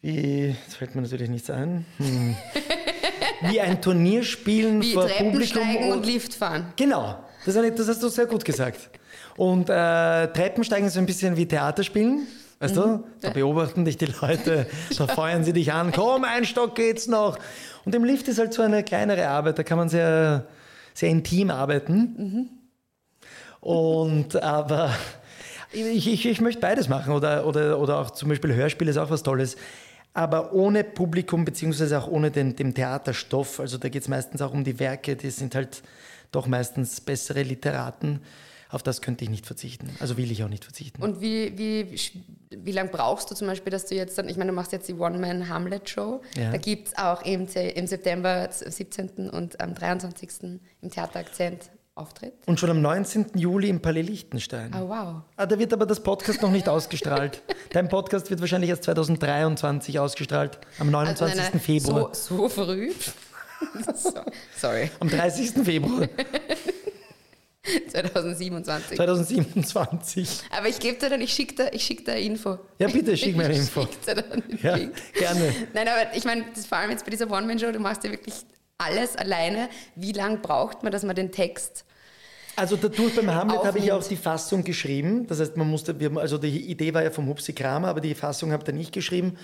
wie, 0.00 0.56
jetzt 0.64 0.76
fällt 0.76 0.94
mir 0.94 1.02
natürlich 1.02 1.28
nichts 1.28 1.50
ein, 1.50 1.84
hm. 1.98 2.34
wie 3.50 3.60
ein 3.60 3.80
Turnier 3.82 4.22
spielen 4.24 4.80
Wie 4.82 4.94
vor 4.94 5.06
Treppen 5.06 5.32
Publikum. 5.32 5.62
steigen 5.62 5.92
und 5.92 6.06
Lift 6.06 6.34
fahren. 6.34 6.72
Genau, 6.76 7.18
das, 7.44 7.56
hast- 7.56 7.78
das 7.78 7.88
hast 7.88 8.02
du 8.02 8.08
sehr 8.08 8.26
gut 8.26 8.44
gesagt. 8.44 8.90
Und 9.36 9.68
äh, 9.68 10.28
Treppensteigen 10.28 10.86
ist 10.86 10.94
so 10.94 11.00
ein 11.00 11.06
bisschen 11.06 11.36
wie 11.36 11.46
Theaterspielen. 11.46 12.26
Weißt 12.62 12.76
du? 12.76 13.02
Da 13.20 13.30
beobachten 13.30 13.84
dich 13.84 13.96
die 13.96 14.06
Leute, 14.06 14.66
da 14.96 15.08
feuern 15.08 15.42
sie 15.42 15.52
dich 15.52 15.72
an, 15.72 15.90
komm, 15.90 16.22
ein 16.22 16.44
Stock 16.44 16.76
geht's 16.76 17.08
noch. 17.08 17.36
Und 17.84 17.92
im 17.92 18.04
Lift 18.04 18.28
ist 18.28 18.38
halt 18.38 18.54
so 18.54 18.62
eine 18.62 18.84
kleinere 18.84 19.26
Arbeit, 19.26 19.58
da 19.58 19.64
kann 19.64 19.78
man 19.78 19.88
sehr, 19.88 20.46
sehr 20.94 21.08
intim 21.08 21.50
arbeiten. 21.50 22.50
Und 23.58 24.40
aber 24.40 24.94
ich, 25.72 26.06
ich, 26.06 26.24
ich 26.24 26.40
möchte 26.40 26.60
beides 26.60 26.88
machen 26.88 27.12
oder, 27.12 27.46
oder, 27.48 27.80
oder 27.80 27.98
auch 27.98 28.12
zum 28.12 28.28
Beispiel 28.28 28.54
Hörspiel 28.54 28.86
ist 28.86 28.96
auch 28.96 29.10
was 29.10 29.24
Tolles. 29.24 29.56
Aber 30.14 30.52
ohne 30.52 30.84
Publikum, 30.84 31.44
beziehungsweise 31.44 31.98
auch 31.98 32.06
ohne 32.06 32.30
den, 32.30 32.54
den 32.54 32.74
Theaterstoff, 32.74 33.58
also 33.58 33.76
da 33.76 33.88
geht 33.88 34.02
es 34.02 34.08
meistens 34.08 34.40
auch 34.40 34.52
um 34.52 34.62
die 34.62 34.78
Werke, 34.78 35.16
die 35.16 35.30
sind 35.30 35.56
halt 35.56 35.82
doch 36.30 36.46
meistens 36.46 37.00
bessere 37.00 37.42
Literaten. 37.42 38.20
Auf 38.72 38.82
das 38.82 39.02
könnte 39.02 39.22
ich 39.22 39.30
nicht 39.30 39.44
verzichten. 39.44 39.94
Also 40.00 40.16
will 40.16 40.32
ich 40.32 40.42
auch 40.42 40.48
nicht 40.48 40.64
verzichten. 40.64 41.02
Und 41.02 41.20
wie, 41.20 41.56
wie, 41.58 41.94
wie 42.50 42.72
lange 42.72 42.88
brauchst 42.88 43.30
du 43.30 43.34
zum 43.34 43.46
Beispiel, 43.46 43.70
dass 43.70 43.84
du 43.84 43.94
jetzt 43.94 44.16
dann, 44.16 44.30
ich 44.30 44.38
meine, 44.38 44.50
du 44.50 44.56
machst 44.56 44.72
jetzt 44.72 44.88
die 44.88 44.94
One-Man-Hamlet-Show. 44.94 46.22
Ja. 46.36 46.50
Da 46.50 46.56
gibt 46.56 46.88
es 46.88 46.96
auch 46.96 47.22
im, 47.22 47.46
im 47.46 47.86
September 47.86 48.48
17. 48.50 49.28
und 49.28 49.60
am 49.60 49.74
23. 49.74 50.30
im 50.80 50.90
Theater 50.90 51.20
Akzent 51.20 51.70
Auftritt. 51.94 52.32
Und 52.46 52.58
schon 52.58 52.70
am 52.70 52.80
19. 52.80 53.32
Juli 53.34 53.68
im 53.68 53.82
Palais 53.82 54.00
Liechtenstein. 54.00 54.70
Oh, 54.74 54.88
wow. 54.88 55.20
Ah, 55.36 55.44
da 55.44 55.58
wird 55.58 55.74
aber 55.74 55.84
das 55.84 56.02
Podcast 56.02 56.40
noch 56.40 56.50
nicht 56.50 56.66
ausgestrahlt. 56.66 57.42
Dein 57.72 57.90
Podcast 57.90 58.30
wird 58.30 58.40
wahrscheinlich 58.40 58.70
erst 58.70 58.84
2023 58.84 59.98
ausgestrahlt, 59.98 60.58
am 60.78 60.90
29. 60.90 61.22
Also 61.22 61.36
nein, 61.36 61.50
nein, 61.52 61.60
Februar. 61.60 62.14
So, 62.14 62.48
so 62.48 62.48
früh? 62.48 62.92
so, 63.94 64.12
sorry, 64.56 64.90
Am 65.00 65.10
30. 65.10 65.50
Februar 65.64 66.08
2027. 67.92 68.96
2027. 68.96 70.40
Aber 70.56 70.68
ich 70.68 70.78
gebe 70.80 70.98
dir 70.98 71.10
dann, 71.10 71.20
ich 71.20 71.32
schicke 71.32 71.54
dir, 71.54 71.72
ich 71.72 71.84
schick 71.84 72.04
dir 72.04 72.16
Info. 72.16 72.58
Ja, 72.78 72.88
bitte, 72.88 73.16
schick 73.16 73.36
mir 73.36 73.44
eine 73.44 73.54
Info. 73.56 73.82
Ich 73.82 73.98
dir 74.00 74.14
dann 74.22 74.42
Ja, 74.62 74.76
Link. 74.76 74.92
gerne. 75.14 75.52
Nein, 75.74 75.88
aber 75.88 76.16
ich 76.16 76.24
meine, 76.24 76.44
das 76.54 76.66
vor 76.66 76.78
allem 76.78 76.90
jetzt 76.90 77.04
bei 77.04 77.10
dieser 77.10 77.30
One-Man-Show, 77.30 77.72
du 77.72 77.78
machst 77.78 78.04
ja 78.04 78.10
wirklich 78.10 78.34
alles 78.78 79.16
alleine. 79.16 79.68
Wie 79.94 80.12
lange 80.12 80.38
braucht 80.38 80.82
man, 80.82 80.90
dass 80.92 81.02
man 81.04 81.14
den 81.14 81.30
Text 81.30 81.84
Also 82.56 82.76
dadurch 82.76 83.14
beim 83.14 83.32
Hamlet 83.32 83.58
habe 83.64 83.78
ich 83.78 83.92
Aufnimmt. 83.92 84.04
auch 84.04 84.08
die 84.08 84.16
Fassung 84.16 84.64
geschrieben. 84.64 85.26
Das 85.28 85.38
heißt, 85.40 85.56
man 85.56 85.68
musste, 85.70 85.98
wir, 86.00 86.16
also 86.16 86.38
die 86.38 86.70
Idee 86.70 86.92
war 86.94 87.02
ja 87.02 87.10
vom 87.10 87.26
Hupsi 87.28 87.52
Kramer, 87.52 87.88
aber 87.88 88.00
die 88.00 88.14
Fassung 88.14 88.50
habe 88.52 88.64
ich 88.66 88.74
nicht 88.74 88.92
geschrieben. 88.92 89.36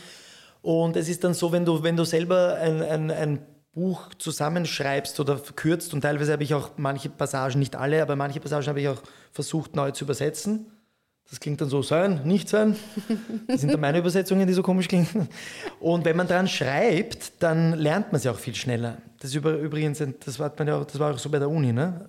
Und 0.60 0.96
es 0.96 1.08
ist 1.08 1.22
dann 1.22 1.34
so, 1.34 1.52
wenn 1.52 1.64
du, 1.64 1.82
wenn 1.84 1.96
du 1.96 2.04
selber 2.04 2.56
ein, 2.60 2.82
ein, 2.82 3.10
ein 3.12 3.38
Buch 3.78 4.10
zusammenschreibst 4.18 5.20
oder 5.20 5.38
verkürzt 5.38 5.94
und 5.94 6.00
teilweise 6.00 6.32
habe 6.32 6.42
ich 6.42 6.52
auch 6.52 6.70
manche 6.78 7.08
Passagen, 7.08 7.60
nicht 7.60 7.76
alle, 7.76 8.02
aber 8.02 8.16
manche 8.16 8.40
Passagen 8.40 8.66
habe 8.66 8.80
ich 8.80 8.88
auch 8.88 9.00
versucht 9.30 9.76
neu 9.76 9.92
zu 9.92 10.02
übersetzen. 10.04 10.66
Das 11.30 11.38
klingt 11.38 11.60
dann 11.60 11.68
so, 11.68 11.80
sein, 11.82 12.22
nicht 12.24 12.48
sein. 12.48 12.74
Das 13.46 13.60
sind 13.60 13.72
dann 13.72 13.80
meine 13.80 13.98
Übersetzungen, 13.98 14.48
die 14.48 14.52
so 14.52 14.62
komisch 14.62 14.88
klingen. 14.88 15.28
Und 15.78 16.04
wenn 16.04 16.16
man 16.16 16.26
dran 16.26 16.48
schreibt, 16.48 17.40
dann 17.40 17.74
lernt 17.74 18.10
man 18.10 18.20
sie 18.20 18.30
auch 18.30 18.38
viel 18.38 18.54
schneller. 18.56 18.98
Das 19.20 19.32
über, 19.34 19.52
übrigens, 19.52 20.02
das 20.24 20.40
war, 20.40 20.52
ja 20.66 20.76
auch, 20.76 20.84
das 20.84 20.98
war 20.98 21.14
auch 21.14 21.18
so 21.18 21.28
bei 21.28 21.38
der 21.38 21.48
Uni, 21.48 21.72
ne? 21.72 22.08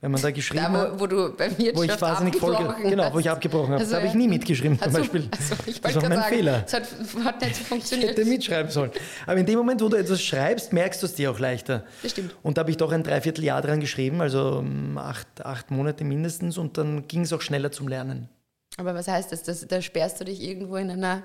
Wenn 0.00 0.12
man 0.12 0.22
da 0.22 0.30
geschrieben 0.30 0.62
Da, 0.62 0.70
hat. 0.70 0.92
wo, 0.94 1.00
wo 1.00 1.06
du 1.08 1.36
bei 1.36 1.50
mir 1.50 1.74
Wo 1.74 1.82
ich 1.82 2.00
wahnsinnig 2.00 2.36
voll, 2.36 2.56
genau, 2.82 3.12
wo 3.12 3.18
ich 3.18 3.28
abgebrochen 3.28 3.72
habe. 3.72 3.80
Also, 3.80 3.90
da 3.92 3.96
habe 3.98 4.06
ich 4.06 4.14
nie 4.14 4.28
mitgeschrieben 4.28 4.78
zum 4.80 4.92
Beispiel. 4.92 5.28
also 5.32 5.54
ich 5.66 5.80
das 5.80 5.94
war 5.96 6.02
mein 6.08 6.12
sagen, 6.18 6.34
Fehler. 6.36 6.62
es 6.64 6.72
hat, 6.72 6.82
hat 7.24 7.40
nicht 7.40 7.50
Ich 7.60 7.66
funktioniert. 7.66 8.10
hätte 8.10 8.24
mitschreiben 8.24 8.70
sollen. 8.70 8.92
Aber 9.26 9.38
in 9.38 9.46
dem 9.46 9.58
Moment, 9.58 9.80
wo 9.82 9.88
du 9.88 9.96
etwas 9.96 10.22
schreibst, 10.22 10.72
merkst 10.72 11.02
du 11.02 11.06
es 11.06 11.14
dir 11.14 11.32
auch 11.32 11.40
leichter. 11.40 11.84
Das 12.02 12.12
stimmt. 12.12 12.32
Und 12.44 12.56
da 12.56 12.60
habe 12.60 12.70
ich 12.70 12.76
doch 12.76 12.92
ein 12.92 13.02
Dreivierteljahr 13.02 13.60
dran 13.60 13.80
geschrieben, 13.80 14.20
also 14.20 14.58
um, 14.58 14.96
acht, 14.98 15.44
acht 15.44 15.72
Monate 15.72 16.04
mindestens. 16.04 16.58
Und 16.58 16.78
dann 16.78 17.08
ging 17.08 17.22
es 17.22 17.32
auch 17.32 17.40
schneller 17.40 17.72
zum 17.72 17.88
Lernen. 17.88 18.28
Aber 18.76 18.94
was 18.94 19.08
heißt 19.08 19.32
das? 19.32 19.42
das? 19.42 19.66
Da 19.66 19.82
sperrst 19.82 20.20
du 20.20 20.24
dich 20.24 20.40
irgendwo 20.40 20.76
in 20.76 20.90
einer 20.92 21.24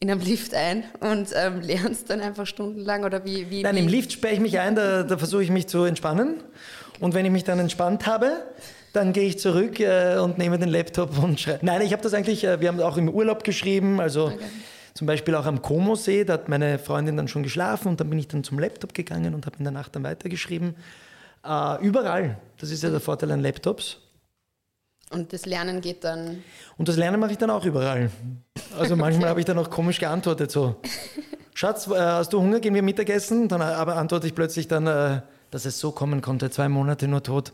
in 0.00 0.10
einem 0.10 0.20
Lift 0.20 0.54
ein 0.54 0.84
und 1.00 1.28
ähm, 1.34 1.60
lernst 1.60 2.10
dann 2.10 2.20
einfach 2.20 2.46
stundenlang 2.46 3.04
oder 3.04 3.24
wie? 3.24 3.50
wie 3.50 3.62
Nein, 3.62 3.76
im 3.76 3.88
Lift 3.88 4.12
sperre 4.12 4.34
ich 4.34 4.40
mich 4.40 4.58
ein, 4.58 4.74
da, 4.74 5.04
da 5.04 5.16
versuche 5.16 5.44
ich 5.44 5.50
mich 5.50 5.68
zu 5.68 5.84
entspannen. 5.84 6.42
Und 7.00 7.14
wenn 7.14 7.24
ich 7.24 7.32
mich 7.32 7.44
dann 7.44 7.58
entspannt 7.58 8.06
habe, 8.06 8.42
dann 8.92 9.12
gehe 9.12 9.24
ich 9.24 9.38
zurück 9.38 9.80
äh, 9.80 10.18
und 10.18 10.38
nehme 10.38 10.58
den 10.58 10.68
Laptop 10.68 11.22
und 11.22 11.40
schreibe. 11.40 11.64
Nein, 11.64 11.82
ich 11.82 11.92
habe 11.92 12.02
das 12.02 12.14
eigentlich, 12.14 12.44
äh, 12.44 12.60
wir 12.60 12.68
haben 12.68 12.80
auch 12.80 12.96
im 12.96 13.08
Urlaub 13.08 13.44
geschrieben, 13.44 14.00
also 14.00 14.32
zum 14.94 15.06
Beispiel 15.06 15.34
auch 15.34 15.46
am 15.46 15.62
Como-See, 15.62 16.24
da 16.24 16.34
hat 16.34 16.48
meine 16.48 16.78
Freundin 16.78 17.16
dann 17.16 17.28
schon 17.28 17.42
geschlafen 17.42 17.88
und 17.88 18.00
dann 18.00 18.10
bin 18.10 18.18
ich 18.18 18.28
dann 18.28 18.44
zum 18.44 18.58
Laptop 18.58 18.92
gegangen 18.92 19.34
und 19.34 19.46
habe 19.46 19.56
in 19.58 19.64
der 19.64 19.72
Nacht 19.72 19.96
dann 19.96 20.04
weitergeschrieben. 20.04 20.74
Äh, 21.44 21.84
überall, 21.84 22.38
das 22.58 22.70
ist 22.70 22.82
ja 22.82 22.90
der 22.90 23.00
Vorteil 23.00 23.30
an 23.30 23.40
Laptops. 23.40 23.98
Und 25.12 25.32
das 25.32 25.46
Lernen 25.46 25.80
geht 25.80 26.04
dann. 26.04 26.42
Und 26.78 26.88
das 26.88 26.96
Lernen 26.96 27.20
mache 27.20 27.32
ich 27.32 27.38
dann 27.38 27.50
auch 27.50 27.64
überall. 27.64 28.10
Also 28.78 28.96
manchmal 28.96 29.28
habe 29.28 29.40
ich 29.40 29.46
dann 29.46 29.58
auch 29.58 29.70
komisch 29.70 29.98
geantwortet, 29.98 30.50
so, 30.50 30.76
Schatz, 31.54 31.86
äh, 31.86 31.98
hast 31.98 32.32
du 32.32 32.40
Hunger, 32.40 32.60
gehen 32.60 32.74
wir 32.74 32.82
Mittagessen? 32.82 33.48
Dann 33.48 33.60
aber 33.60 33.96
antworte 33.96 34.26
ich 34.26 34.34
plötzlich 34.34 34.68
dann, 34.68 34.86
äh, 34.86 35.20
dass 35.50 35.64
es 35.66 35.78
so 35.78 35.92
kommen 35.92 36.22
konnte, 36.22 36.50
zwei 36.50 36.68
Monate 36.68 37.08
nur 37.08 37.22
tot. 37.22 37.52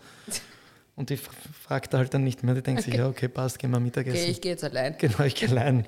Und 0.94 1.10
die 1.10 1.16
fragt 1.16 1.94
halt 1.94 2.14
dann 2.14 2.24
nicht 2.24 2.42
mehr, 2.42 2.54
die 2.54 2.62
denkt 2.62 2.82
sich, 2.82 2.94
ja, 2.94 3.08
okay, 3.08 3.28
passt, 3.28 3.58
gehen 3.58 3.70
wir 3.70 3.80
Mittagessen. 3.80 4.18
Okay, 4.18 4.30
ich 4.30 4.40
gehe 4.40 4.52
jetzt 4.52 4.64
allein. 4.64 4.96
genau, 4.98 5.20
ich 5.20 5.34
gehe 5.34 5.48
allein. 5.48 5.84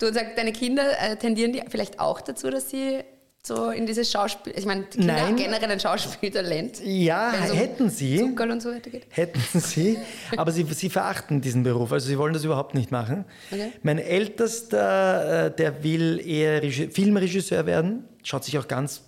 Du 0.00 0.12
sagst, 0.12 0.36
deine 0.36 0.52
Kinder 0.52 0.84
äh, 1.00 1.16
tendieren 1.16 1.52
die 1.52 1.62
vielleicht 1.68 2.00
auch 2.00 2.20
dazu, 2.20 2.50
dass 2.50 2.70
sie 2.70 3.04
so 3.46 3.70
in 3.70 3.86
dieses 3.86 4.10
Schauspiel. 4.10 4.52
Ich 4.56 4.66
meine, 4.66 4.84
Kinder 4.84 5.14
Nein. 5.14 5.22
haben 5.22 5.36
generell 5.36 5.70
ein 5.70 5.80
Schauspieltalent. 5.80 6.80
Ja, 6.84 7.32
um 7.50 7.56
hätten 7.56 7.90
sie. 7.90 8.18
Zuckerl 8.18 8.50
und 8.50 8.60
so 8.60 8.70
weiter 8.70 8.90
geht. 8.90 9.06
Hätten 9.10 9.60
sie, 9.60 9.98
aber 10.36 10.50
sie, 10.50 10.64
sie 10.64 10.90
verachten 10.90 11.40
diesen 11.40 11.62
Beruf, 11.62 11.92
also 11.92 12.08
sie 12.08 12.18
wollen 12.18 12.32
das 12.32 12.44
überhaupt 12.44 12.74
nicht 12.74 12.90
machen. 12.90 13.24
Okay. 13.50 13.72
Mein 13.82 13.98
Ältester, 13.98 15.46
äh, 15.46 15.54
der 15.54 15.84
will 15.84 16.20
eher 16.26 16.62
Regi 16.62 16.88
Filmregisseur 16.88 17.66
werden, 17.66 18.04
schaut 18.22 18.44
sich 18.44 18.58
auch 18.58 18.66
ganz 18.66 19.02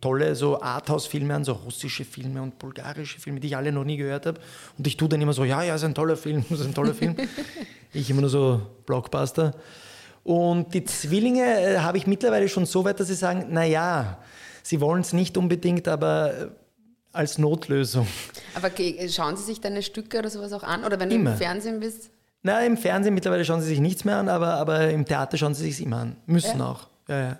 tolle 0.00 0.34
so 0.34 0.60
Arthouse-Filme 0.60 1.34
an, 1.34 1.44
so 1.44 1.52
russische 1.52 2.04
Filme 2.04 2.42
und 2.42 2.58
bulgarische 2.58 3.18
Filme, 3.18 3.40
die 3.40 3.48
ich 3.48 3.56
alle 3.56 3.72
noch 3.72 3.84
nie 3.84 3.96
gehört 3.96 4.26
habe. 4.26 4.40
Und 4.76 4.86
ich 4.86 4.96
tue 4.96 5.08
dann 5.08 5.20
immer 5.20 5.32
so, 5.32 5.44
ja, 5.44 5.62
ja, 5.62 5.74
ist 5.74 5.84
ein 5.84 5.94
toller 5.94 6.16
Film, 6.16 6.44
ist 6.50 6.64
ein 6.64 6.74
toller 6.74 6.94
Film. 6.94 7.16
ich 7.92 8.10
immer 8.10 8.20
nur 8.20 8.30
so 8.30 8.60
Blockbuster. 8.86 9.54
Und 10.24 10.74
die 10.74 10.84
Zwillinge 10.84 11.42
äh, 11.42 11.78
habe 11.78 11.98
ich 11.98 12.06
mittlerweile 12.06 12.48
schon 12.48 12.66
so 12.66 12.84
weit, 12.84 13.00
dass 13.00 13.08
sie 13.08 13.14
sagen, 13.14 13.46
na 13.50 13.64
ja, 13.64 14.18
sie 14.62 14.80
wollen 14.80 15.00
es 15.00 15.12
nicht 15.12 15.36
unbedingt, 15.36 15.88
aber 15.88 16.32
äh, 16.34 16.46
als 17.12 17.38
Notlösung. 17.38 18.06
Aber 18.54 18.70
schauen 19.08 19.36
sie 19.36 19.44
sich 19.44 19.60
deine 19.60 19.82
Stücke 19.82 20.18
oder 20.18 20.30
sowas 20.30 20.52
auch 20.52 20.62
an? 20.62 20.84
Oder 20.84 21.00
wenn 21.00 21.08
du 21.08 21.16
Immer. 21.16 21.32
im 21.32 21.36
Fernsehen 21.36 21.80
bist? 21.80 22.10
Na, 22.42 22.60
im 22.60 22.76
Fernsehen 22.76 23.14
mittlerweile 23.14 23.44
schauen 23.44 23.60
sie 23.60 23.68
sich 23.68 23.80
nichts 23.80 24.04
mehr 24.04 24.16
an, 24.16 24.28
aber, 24.28 24.54
aber 24.54 24.90
im 24.90 25.04
Theater 25.04 25.36
schauen 25.36 25.54
sie 25.54 25.70
sich 25.70 25.84
immer 25.84 25.98
an. 25.98 26.16
Müssen 26.26 26.60
auch. 26.60 26.86
Ja, 27.08 27.20
ja. 27.20 27.38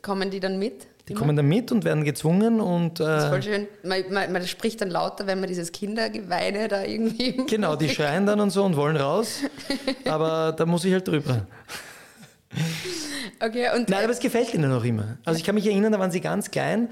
Kommen 0.00 0.30
die 0.30 0.40
dann 0.40 0.58
mit? 0.58 0.86
Die 1.08 1.14
kommen 1.14 1.36
dann 1.36 1.46
mit 1.46 1.72
und 1.72 1.84
werden 1.84 2.04
gezwungen 2.04 2.60
und 2.60 3.00
Das 3.00 3.24
ist 3.24 3.28
voll 3.28 3.38
äh, 3.40 3.42
schön. 3.42 3.68
Man, 3.82 4.04
man, 4.10 4.32
man 4.32 4.46
spricht 4.46 4.80
dann 4.80 4.90
lauter, 4.90 5.26
wenn 5.26 5.40
man 5.40 5.48
dieses 5.48 5.72
Kindergeweine 5.72 6.68
da 6.68 6.84
irgendwie. 6.84 7.44
genau, 7.46 7.74
die 7.74 7.88
schreien 7.88 8.24
dann 8.24 8.38
und 8.38 8.50
so 8.50 8.64
und 8.64 8.76
wollen 8.76 8.96
raus. 8.96 9.40
Aber 10.04 10.52
da 10.52 10.64
muss 10.64 10.84
ich 10.84 10.92
halt 10.92 11.08
drüber. 11.08 11.46
Okay, 13.40 13.68
und 13.74 13.88
Nein, 13.88 14.04
aber 14.04 14.12
es 14.12 14.20
gefällt 14.20 14.54
ihnen 14.54 14.72
auch 14.72 14.84
immer. 14.84 15.18
Also 15.24 15.38
ich 15.38 15.44
kann 15.44 15.54
mich 15.54 15.66
erinnern, 15.66 15.92
da 15.92 15.98
waren 15.98 16.10
sie 16.10 16.20
ganz 16.20 16.50
klein. 16.50 16.88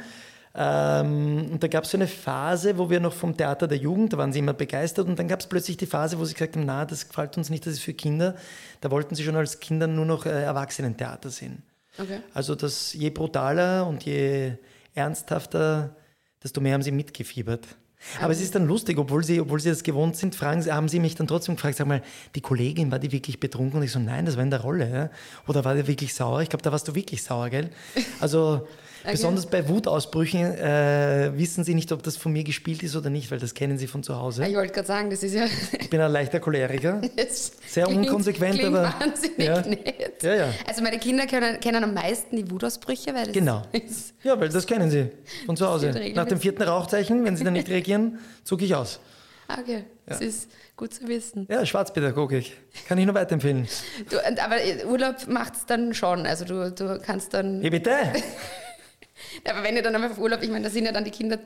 Ähm, 0.52 1.48
und 1.52 1.62
da 1.62 1.68
gab 1.68 1.84
es 1.84 1.90
so 1.92 1.96
eine 1.96 2.08
Phase, 2.08 2.76
wo 2.76 2.90
wir 2.90 2.98
noch 2.98 3.12
vom 3.12 3.36
Theater 3.36 3.68
der 3.68 3.78
Jugend, 3.78 4.12
da 4.12 4.18
waren 4.18 4.32
sie 4.32 4.40
immer 4.40 4.52
begeistert. 4.52 5.06
Und 5.06 5.18
dann 5.18 5.28
gab 5.28 5.40
es 5.40 5.46
plötzlich 5.46 5.76
die 5.76 5.86
Phase, 5.86 6.18
wo 6.18 6.24
sie 6.24 6.34
gesagt 6.34 6.56
haben, 6.56 6.66
na, 6.66 6.84
das 6.84 7.08
gefällt 7.08 7.36
uns 7.36 7.50
nicht, 7.50 7.66
das 7.66 7.74
ist 7.74 7.82
für 7.82 7.94
Kinder. 7.94 8.34
Da 8.80 8.90
wollten 8.90 9.14
sie 9.14 9.22
schon 9.22 9.36
als 9.36 9.60
Kinder 9.60 9.86
nur 9.86 10.06
noch 10.06 10.26
äh, 10.26 10.42
Erwachsenentheater 10.42 11.30
sehen. 11.30 11.62
Okay. 11.98 12.20
Also 12.34 12.54
das 12.54 12.92
je 12.94 13.10
brutaler 13.10 13.86
und 13.86 14.04
je 14.04 14.52
ernsthafter, 14.94 15.94
desto 16.42 16.60
mehr 16.60 16.74
haben 16.74 16.82
sie 16.82 16.92
mitgefiebert. 16.92 17.66
Aber 18.20 18.32
es 18.32 18.40
ist 18.40 18.54
dann 18.54 18.66
lustig, 18.66 18.98
obwohl 18.98 19.24
sie, 19.24 19.40
obwohl 19.40 19.60
sie 19.60 19.68
das 19.68 19.82
gewohnt 19.82 20.16
sind, 20.16 20.34
fragen 20.34 20.64
haben 20.72 20.88
sie 20.88 21.00
mich 21.00 21.14
dann 21.14 21.26
trotzdem 21.26 21.56
gefragt, 21.56 21.76
sag 21.76 21.86
mal, 21.86 22.02
die 22.34 22.40
Kollegin, 22.40 22.90
war 22.90 22.98
die 22.98 23.12
wirklich 23.12 23.40
betrunken? 23.40 23.78
Und 23.78 23.84
ich 23.84 23.92
so, 23.92 23.98
nein, 23.98 24.26
das 24.26 24.36
war 24.36 24.42
in 24.42 24.50
der 24.50 24.60
Rolle. 24.60 24.90
Ja? 24.90 25.10
Oder 25.46 25.64
war 25.64 25.74
die 25.74 25.86
wirklich 25.86 26.14
sauer? 26.14 26.40
Ich 26.42 26.48
glaube, 26.48 26.62
da 26.62 26.72
warst 26.72 26.88
du 26.88 26.94
wirklich 26.94 27.22
sauer, 27.22 27.50
gell? 27.50 27.70
Also 28.20 28.66
besonders 29.04 29.46
bei 29.46 29.68
Wutausbrüchen 29.68 30.40
äh, 30.58 31.30
wissen 31.34 31.64
sie 31.64 31.74
nicht, 31.74 31.90
ob 31.92 32.02
das 32.02 32.16
von 32.16 32.32
mir 32.32 32.44
gespielt 32.44 32.82
ist 32.82 32.96
oder 32.96 33.10
nicht, 33.10 33.30
weil 33.30 33.38
das 33.38 33.54
kennen 33.54 33.78
sie 33.78 33.86
von 33.86 34.02
zu 34.02 34.16
Hause. 34.16 34.46
ich 34.46 34.54
wollte 34.54 34.72
gerade 34.72 34.86
sagen, 34.86 35.10
das 35.10 35.22
ist 35.22 35.34
ja. 35.34 35.44
Ich 35.78 35.88
bin 35.90 36.00
ein 36.00 36.10
leichter 36.12 36.40
Choleriker. 36.40 37.00
das 37.16 37.52
Sehr 37.66 37.86
klingt- 37.86 38.06
unkonsequent, 38.06 38.58
klingt 38.58 38.74
aber- 38.76 38.94
Wahnsinnig 39.00 39.38
Ja. 39.38 39.60
nett. 39.62 40.22
Ja, 40.22 40.34
ja. 40.34 40.48
Also 40.66 40.82
meine 40.82 40.98
Kinder 40.98 41.26
kennen, 41.26 41.58
kennen 41.60 41.82
am 41.84 41.94
meisten 41.94 42.36
die 42.36 42.50
Wutausbrüche, 42.50 43.14
weil 43.14 43.24
das 43.26 43.32
Genau. 43.32 43.62
ist 43.72 44.14
Ja, 44.22 44.38
weil 44.38 44.48
das 44.48 44.66
kennen 44.66 44.90
sie 44.90 45.06
von 45.46 45.56
zu 45.56 45.66
Hause. 45.66 45.92
Nach 46.14 46.26
dem 46.26 46.38
vierten 46.40 46.62
Rauchzeichen, 46.62 47.24
wenn 47.24 47.36
sie 47.36 47.44
dann 47.44 47.54
nicht 47.54 47.68
reagieren, 47.68 48.18
zucke 48.44 48.64
ich 48.64 48.74
aus. 48.74 49.00
Ah, 49.48 49.58
okay, 49.60 49.82
das 50.06 50.20
ist 50.20 50.48
gut 50.76 50.94
zu 50.94 51.08
wissen. 51.08 51.46
Ja, 51.50 51.66
Schwarzpädagogik. 51.66 52.52
Kann 52.86 52.98
ich 52.98 53.04
nur 53.06 53.16
weiterempfehlen. 53.16 53.66
Du, 54.08 54.16
aber 54.18 54.56
Urlaub 54.88 55.26
macht 55.26 55.54
es 55.56 55.66
dann 55.66 55.92
schon. 55.92 56.24
Also 56.24 56.44
du, 56.44 56.70
du 56.70 57.00
kannst 57.04 57.34
dann. 57.34 57.60
Wie 57.60 57.70
bitte? 57.70 57.90
Aber 59.48 59.62
wenn 59.62 59.76
ihr 59.76 59.82
dann 59.82 59.94
einmal 59.94 60.10
auf 60.10 60.18
Urlaub, 60.18 60.42
ich 60.42 60.50
meine, 60.50 60.64
da 60.64 60.70
sind 60.70 60.84
ja 60.86 60.92
dann 60.92 61.04
die 61.04 61.10
Kinder. 61.10 61.38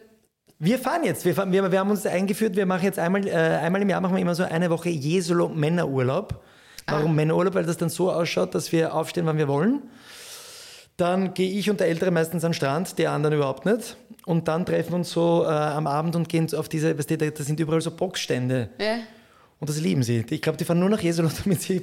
Wir 0.59 0.79
fahren 0.79 1.05
jetzt. 1.05 1.25
Wir, 1.25 1.35
fahren, 1.35 1.53
wir, 1.53 1.71
wir 1.71 1.79
haben 1.79 1.91
uns 1.91 2.07
eingeführt, 2.07 2.57
wir 2.57 2.67
machen 2.67 2.85
jetzt 2.85 2.99
einmal, 2.99 3.27
äh, 3.27 3.33
einmal 3.33 3.83
im 3.83 3.89
Jahr 3.89 4.01
machen 4.01 4.15
wir 4.15 4.23
immer 4.23 4.35
so 4.35 4.45
eine 4.45 4.71
Woche 4.71 4.89
Jesolo 4.89 5.49
Männerurlaub. 5.49 6.43
Warum 6.87 7.15
Männerurlaub? 7.15 7.55
Weil 7.55 7.65
das 7.65 7.77
dann 7.77 7.89
so 7.89 8.13
ausschaut, 8.13 8.55
dass 8.55 8.71
wir 8.71 8.95
aufstehen, 8.95 9.27
wann 9.27 9.39
wir 9.39 9.49
wollen. 9.49 9.83
Dann 10.97 11.35
gehe 11.35 11.51
ich 11.51 11.71
und 11.71 11.81
der 11.81 11.89
Ältere 11.89 12.11
meistens 12.11 12.45
an 12.45 12.51
den 12.51 12.55
Strand, 12.55 12.99
die 12.99 13.07
anderen 13.07 13.35
überhaupt 13.35 13.67
nicht. 13.67 13.97
Und 14.27 14.49
dann 14.49 14.65
treffen 14.65 14.93
wir 14.93 14.97
uns 14.97 15.11
so 15.11 15.45
äh, 15.45 15.49
am 15.49 15.87
Abend 15.87 16.15
und 16.15 16.29
gehen 16.29 16.53
auf 16.55 16.69
diese, 16.69 16.97
weißt 16.97 17.11
du, 17.11 17.19
da 17.19 17.31
da 17.31 17.43
sind 17.43 17.59
überall 17.59 17.81
so 17.81 17.91
Boxstände. 17.91 18.71
Ja. 18.79 18.99
Und 19.65 19.71
das 19.71 19.81
lieben 19.81 20.03
sie. 20.03 20.27
Ich 20.29 20.43
glaube, 20.43 20.59
die 20.59 20.65
fahren 20.67 20.79
nur 20.79 20.91
nach 20.91 21.01
Jesolo, 21.01 21.31
damit 21.43 21.63
sie 21.63 21.81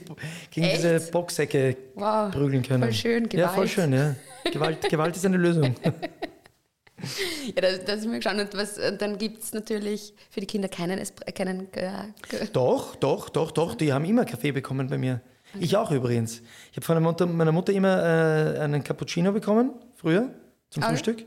gegen 0.51 0.67
Echt? 0.67 0.83
diese 0.83 0.99
Boxsäcke 1.11 1.75
Wow, 1.95 2.31
prügeln 2.31 2.61
können. 2.61 2.83
voll 2.83 2.93
schön, 2.93 3.27
Ja, 3.33 3.47
voll 3.47 3.65
Gewalt. 3.65 3.69
schön, 3.71 3.91
ja. 3.93 4.15
Gewalt, 4.51 4.81
Gewalt 4.91 5.15
ist 5.15 5.25
eine 5.25 5.37
Lösung. 5.37 5.73
Ja, 5.83 7.59
das, 7.59 7.83
das 7.83 8.01
ist 8.01 8.05
mir 8.05 8.19
geschaut. 8.19 8.35
Und 8.35 8.53
was, 8.55 8.77
und 8.77 9.01
dann 9.01 9.17
gibt 9.17 9.41
es 9.41 9.51
natürlich 9.53 10.13
für 10.29 10.41
die 10.41 10.45
Kinder 10.45 10.67
keinen, 10.67 10.99
Espr 10.99 11.27
äh, 11.27 11.31
keinen 11.31 11.73
äh, 11.73 11.89
doch, 12.53 12.95
doch, 12.97 13.29
doch, 13.29 13.49
doch. 13.49 13.73
Die 13.73 13.91
haben 13.91 14.05
immer 14.05 14.25
Kaffee 14.25 14.51
bekommen 14.51 14.87
bei 14.87 14.99
mir. 14.99 15.19
Ich 15.59 15.75
auch 15.75 15.89
übrigens. 15.89 16.43
Ich 16.69 16.77
habe 16.77 16.85
von 16.85 16.93
meiner 16.97 17.07
Mutter, 17.07 17.25
meiner 17.25 17.51
Mutter 17.51 17.73
immer 17.73 17.97
äh, 17.97 18.59
einen 18.59 18.83
Cappuccino 18.83 19.31
bekommen, 19.31 19.71
früher, 19.95 20.29
zum 20.69 20.83
ja? 20.83 20.89
Frühstück. 20.89 21.25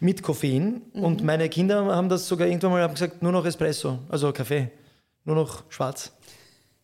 Mit 0.00 0.20
Koffein. 0.24 0.82
Und 0.94 1.22
meine 1.22 1.48
Kinder 1.48 1.84
haben 1.94 2.08
das 2.08 2.26
sogar 2.26 2.48
irgendwann 2.48 2.72
mal 2.72 2.82
haben 2.82 2.94
gesagt, 2.94 3.22
nur 3.22 3.30
noch 3.30 3.46
Espresso, 3.46 4.00
also 4.08 4.32
Kaffee. 4.32 4.72
Nur 5.28 5.36
noch 5.36 5.70
schwarz. 5.70 6.10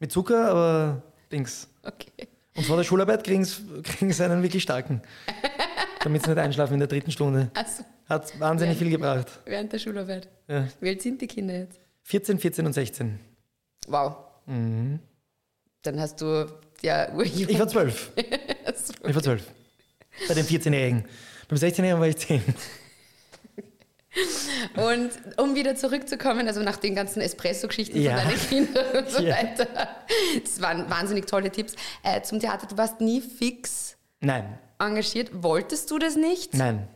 Mit 0.01 0.13
Zucker, 0.13 0.51
aber 0.51 1.03
Dings. 1.33 1.67
Okay. 1.83 2.29
Und 2.55 2.67
vor 2.67 2.77
der 2.77 2.85
Schularbeit 2.85 3.25
kriegen 3.25 3.43
sie 3.43 4.23
einen 4.23 4.43
wirklich 4.43 4.63
starken. 4.63 5.01
Damit 6.03 6.25
sie 6.25 6.29
nicht 6.29 6.39
einschlafen 6.39 6.75
in 6.75 6.81
der 6.81 6.89
dritten 6.89 7.11
Stunde. 7.11 7.51
Also 7.55 7.85
Hat 8.07 8.39
wahnsinnig 8.39 8.75
Ja. 8.75 8.79
viel 8.83 8.91
gebracht. 8.91 9.29
während 9.47 9.73
der 9.73 9.79
Schularbeit. 9.79 10.29
Ja. 10.47 10.69
Wie 10.79 10.91
alt 10.91 11.01
sind 11.01 11.23
die 11.23 11.27
Kinder 11.27 11.57
jetzt? 11.57 11.81
14, 12.03 12.39
14 12.39 12.67
und 12.67 12.75
16. 12.75 13.19
Wow. 13.89 14.17
Dann 14.47 15.01
hast 15.99 16.21
du 16.21 16.47
ja 16.83 17.11
urjung. 17.15 17.49
Ich 17.49 17.59
war 17.59 17.67
12. 17.69 18.13
Ich 19.07 19.15
war 19.15 19.23
12. 19.23 19.43
Bei 20.29 20.35
den 20.35 20.45
14-Jährigen. 20.45 21.05
Beim 21.49 21.57
16-Jährigen 21.59 21.99
war 22.01 22.09
ich 22.09 22.17
10. 22.19 22.43
Und 24.77 25.11
um 25.39 25.55
wieder 25.55 25.75
zurückzukommen, 25.77 26.47
also 26.47 26.61
nach 26.63 26.77
den 26.77 26.95
ganzen 26.95 27.21
Espresso-Geschichten 27.21 28.01
Ja. 28.01 28.17
von 28.19 28.29
deinen 28.29 28.49
Kindern 28.49 28.97
und 29.05 29.11
so 29.11 29.23
Ja. 29.23 29.35
weiter. 29.37 29.67
Das 30.43 30.61
waren 30.61 30.89
wahnsinnig 30.91 31.27
tolle 31.27 31.51
Tipps. 31.51 31.75
Äh, 32.03 32.23
zum 32.23 32.41
Theater, 32.41 32.67
du 32.67 32.77
warst 32.77 33.01
nie 33.01 33.21
fix 33.21 33.97
Nein, 34.21 34.59
engagiert. 34.79 35.31
Wolltest 35.43 35.91
du 35.91 35.99
das 35.99 36.17
nicht? 36.17 36.55
nein. 36.55 36.89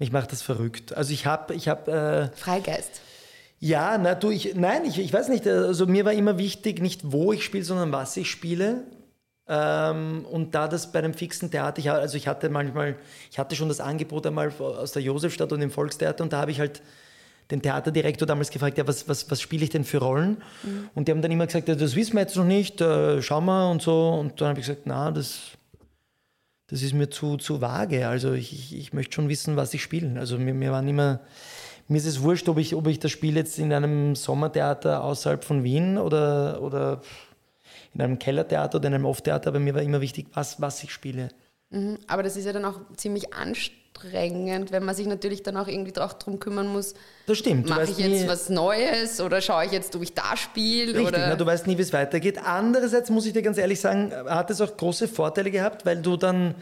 Mich 0.00 0.12
macht 0.12 0.30
das 0.30 0.42
verrückt. 0.42 0.92
Also 0.92 1.12
ich 1.12 1.26
habe, 1.26 1.54
ich 1.54 1.66
habe, 1.66 2.30
äh, 2.32 2.36
Freigeist. 2.36 3.00
ja, 3.58 3.98
na 3.98 4.14
du, 4.14 4.30
ich, 4.30 4.54
nein, 4.54 4.84
ich, 4.84 4.98
ich 5.00 5.12
weiß 5.12 5.28
nicht. 5.28 5.44
Also 5.46 5.86
mir 5.86 6.04
war 6.04 6.12
immer 6.12 6.38
wichtig, 6.38 6.80
nicht 6.80 7.00
wo 7.10 7.32
ich 7.32 7.42
spiele, 7.44 7.64
sondern 7.64 7.90
was 7.90 8.16
ich 8.16 8.30
spiele. 8.30 8.84
Ähm, 9.48 10.26
und 10.30 10.54
da 10.54 10.68
das 10.68 10.92
bei 10.92 10.98
einem 10.98 11.14
fixen 11.14 11.50
Theater, 11.50 11.78
ich, 11.78 11.90
also 11.90 12.16
ich 12.16 12.28
hatte 12.28 12.50
manchmal, 12.50 12.96
ich 13.30 13.38
hatte 13.38 13.56
schon 13.56 13.68
das 13.68 13.80
Angebot 13.80 14.26
einmal 14.26 14.52
aus 14.58 14.92
der 14.92 15.02
Josefstadt 15.02 15.52
und 15.52 15.60
dem 15.60 15.70
Volkstheater 15.70 16.22
und 16.22 16.32
da 16.32 16.40
habe 16.42 16.50
ich 16.50 16.60
halt 16.60 16.82
den 17.50 17.62
Theaterdirektor 17.62 18.26
damals 18.26 18.50
gefragt, 18.50 18.76
ja, 18.76 18.86
was, 18.86 19.08
was, 19.08 19.30
was 19.30 19.40
spiele 19.40 19.64
ich 19.64 19.70
denn 19.70 19.84
für 19.84 19.98
Rollen? 19.98 20.36
Und 20.94 21.08
die 21.08 21.12
haben 21.12 21.22
dann 21.22 21.30
immer 21.30 21.46
gesagt, 21.46 21.68
ja, 21.68 21.74
das 21.74 21.96
wissen 21.96 22.14
wir 22.14 22.20
jetzt 22.20 22.36
noch 22.36 22.44
nicht, 22.44 22.80
äh, 22.80 23.22
schauen 23.22 23.46
wir 23.46 23.70
und 23.70 23.80
so. 23.80 24.10
Und 24.10 24.40
dann 24.40 24.48
habe 24.48 24.60
ich 24.60 24.66
gesagt, 24.66 24.82
na, 24.84 25.10
das, 25.10 25.52
das 26.66 26.82
ist 26.82 26.92
mir 26.92 27.08
zu, 27.08 27.38
zu 27.38 27.62
vage. 27.62 28.06
Also 28.06 28.34
ich, 28.34 28.52
ich, 28.52 28.76
ich 28.76 28.92
möchte 28.92 29.14
schon 29.14 29.30
wissen, 29.30 29.56
was 29.56 29.72
ich 29.72 29.82
spiele. 29.82 30.20
Also 30.20 30.36
mir, 30.36 30.52
mir 30.52 30.72
waren 30.72 30.86
immer, 30.88 31.20
mir 31.88 31.96
ist 31.96 32.06
es 32.06 32.20
wurscht, 32.20 32.50
ob 32.50 32.58
ich, 32.58 32.74
ob 32.74 32.86
ich 32.86 32.98
das 32.98 33.10
spiele 33.10 33.40
jetzt 33.40 33.58
in 33.58 33.72
einem 33.72 34.14
Sommertheater 34.14 35.02
außerhalb 35.02 35.42
von 35.42 35.64
Wien 35.64 35.96
oder, 35.96 36.60
oder 36.60 37.00
in 37.98 38.04
einem 38.04 38.18
Kellertheater 38.18 38.78
oder 38.78 38.88
in 38.88 38.94
einem 38.94 39.04
Off-Theater, 39.04 39.48
aber 39.48 39.58
mir 39.58 39.74
war 39.74 39.82
immer 39.82 40.00
wichtig, 40.00 40.28
was, 40.32 40.60
was 40.60 40.82
ich 40.84 40.92
spiele. 40.92 41.28
Mhm. 41.70 41.98
Aber 42.06 42.22
das 42.22 42.36
ist 42.36 42.44
ja 42.46 42.52
dann 42.52 42.64
auch 42.64 42.80
ziemlich 42.96 43.34
anstrengend, 43.34 44.70
wenn 44.70 44.84
man 44.84 44.94
sich 44.94 45.06
natürlich 45.08 45.42
dann 45.42 45.56
auch 45.56 45.66
irgendwie 45.66 45.98
auch 46.00 46.12
drum 46.12 46.38
kümmern 46.38 46.68
muss. 46.68 46.94
Das 47.26 47.38
stimmt. 47.38 47.68
Mache 47.68 47.82
ich 47.84 47.98
jetzt 47.98 48.22
nie- 48.22 48.28
was 48.28 48.48
Neues 48.48 49.20
oder 49.20 49.40
schaue 49.40 49.66
ich 49.66 49.72
jetzt, 49.72 49.94
ob 49.96 50.02
ich 50.02 50.14
da 50.14 50.36
spiele? 50.36 50.94
Richtig, 50.94 51.08
Oder 51.08 51.28
na, 51.28 51.34
du 51.36 51.44
weißt 51.44 51.66
nie, 51.66 51.76
wie 51.76 51.82
es 51.82 51.92
weitergeht. 51.92 52.38
Andererseits 52.42 53.10
muss 53.10 53.26
ich 53.26 53.32
dir 53.32 53.42
ganz 53.42 53.58
ehrlich 53.58 53.80
sagen, 53.80 54.12
hat 54.26 54.48
es 54.50 54.60
auch 54.60 54.76
große 54.76 55.08
Vorteile 55.08 55.50
gehabt, 55.50 55.84
weil 55.84 56.00
du 56.00 56.16
dann 56.16 56.54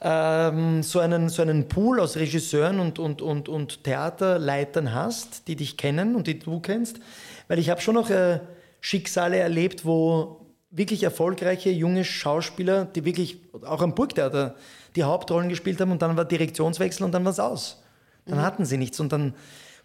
ähm, 0.00 0.82
so, 0.82 1.00
einen, 1.00 1.28
so 1.28 1.42
einen 1.42 1.68
Pool 1.68 2.00
aus 2.00 2.16
Regisseuren 2.16 2.78
und, 2.80 2.98
und, 2.98 3.20
und, 3.20 3.48
und 3.48 3.84
Theaterleitern 3.84 4.94
hast, 4.94 5.48
die 5.48 5.56
dich 5.56 5.76
kennen 5.76 6.14
und 6.14 6.26
die 6.26 6.38
du 6.38 6.60
kennst. 6.60 7.00
Weil 7.48 7.58
ich 7.58 7.68
habe 7.68 7.80
schon 7.80 7.96
noch 7.96 8.08
äh, 8.08 8.40
Schicksale 8.80 9.36
erlebt, 9.38 9.84
wo 9.84 10.39
wirklich 10.70 11.02
erfolgreiche 11.02 11.70
junge 11.70 12.04
Schauspieler, 12.04 12.84
die 12.84 13.04
wirklich 13.04 13.38
auch 13.64 13.82
am 13.82 13.94
Burgtheater 13.94 14.54
die 14.96 15.04
Hauptrollen 15.04 15.48
gespielt 15.48 15.80
haben 15.80 15.92
und 15.92 16.02
dann 16.02 16.16
war 16.16 16.24
Direktionswechsel 16.24 17.04
und 17.04 17.12
dann 17.12 17.24
war 17.24 17.32
es 17.32 17.40
aus. 17.40 17.82
Dann 18.26 18.38
mhm. 18.38 18.42
hatten 18.42 18.64
sie 18.64 18.78
nichts 18.78 19.00
und 19.00 19.12
dann 19.12 19.34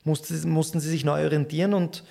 musste, 0.03 0.33
mussten 0.47 0.79
sie 0.79 0.89
sich 0.89 1.03
neu 1.03 1.23
orientieren 1.23 1.73
und, 1.73 2.03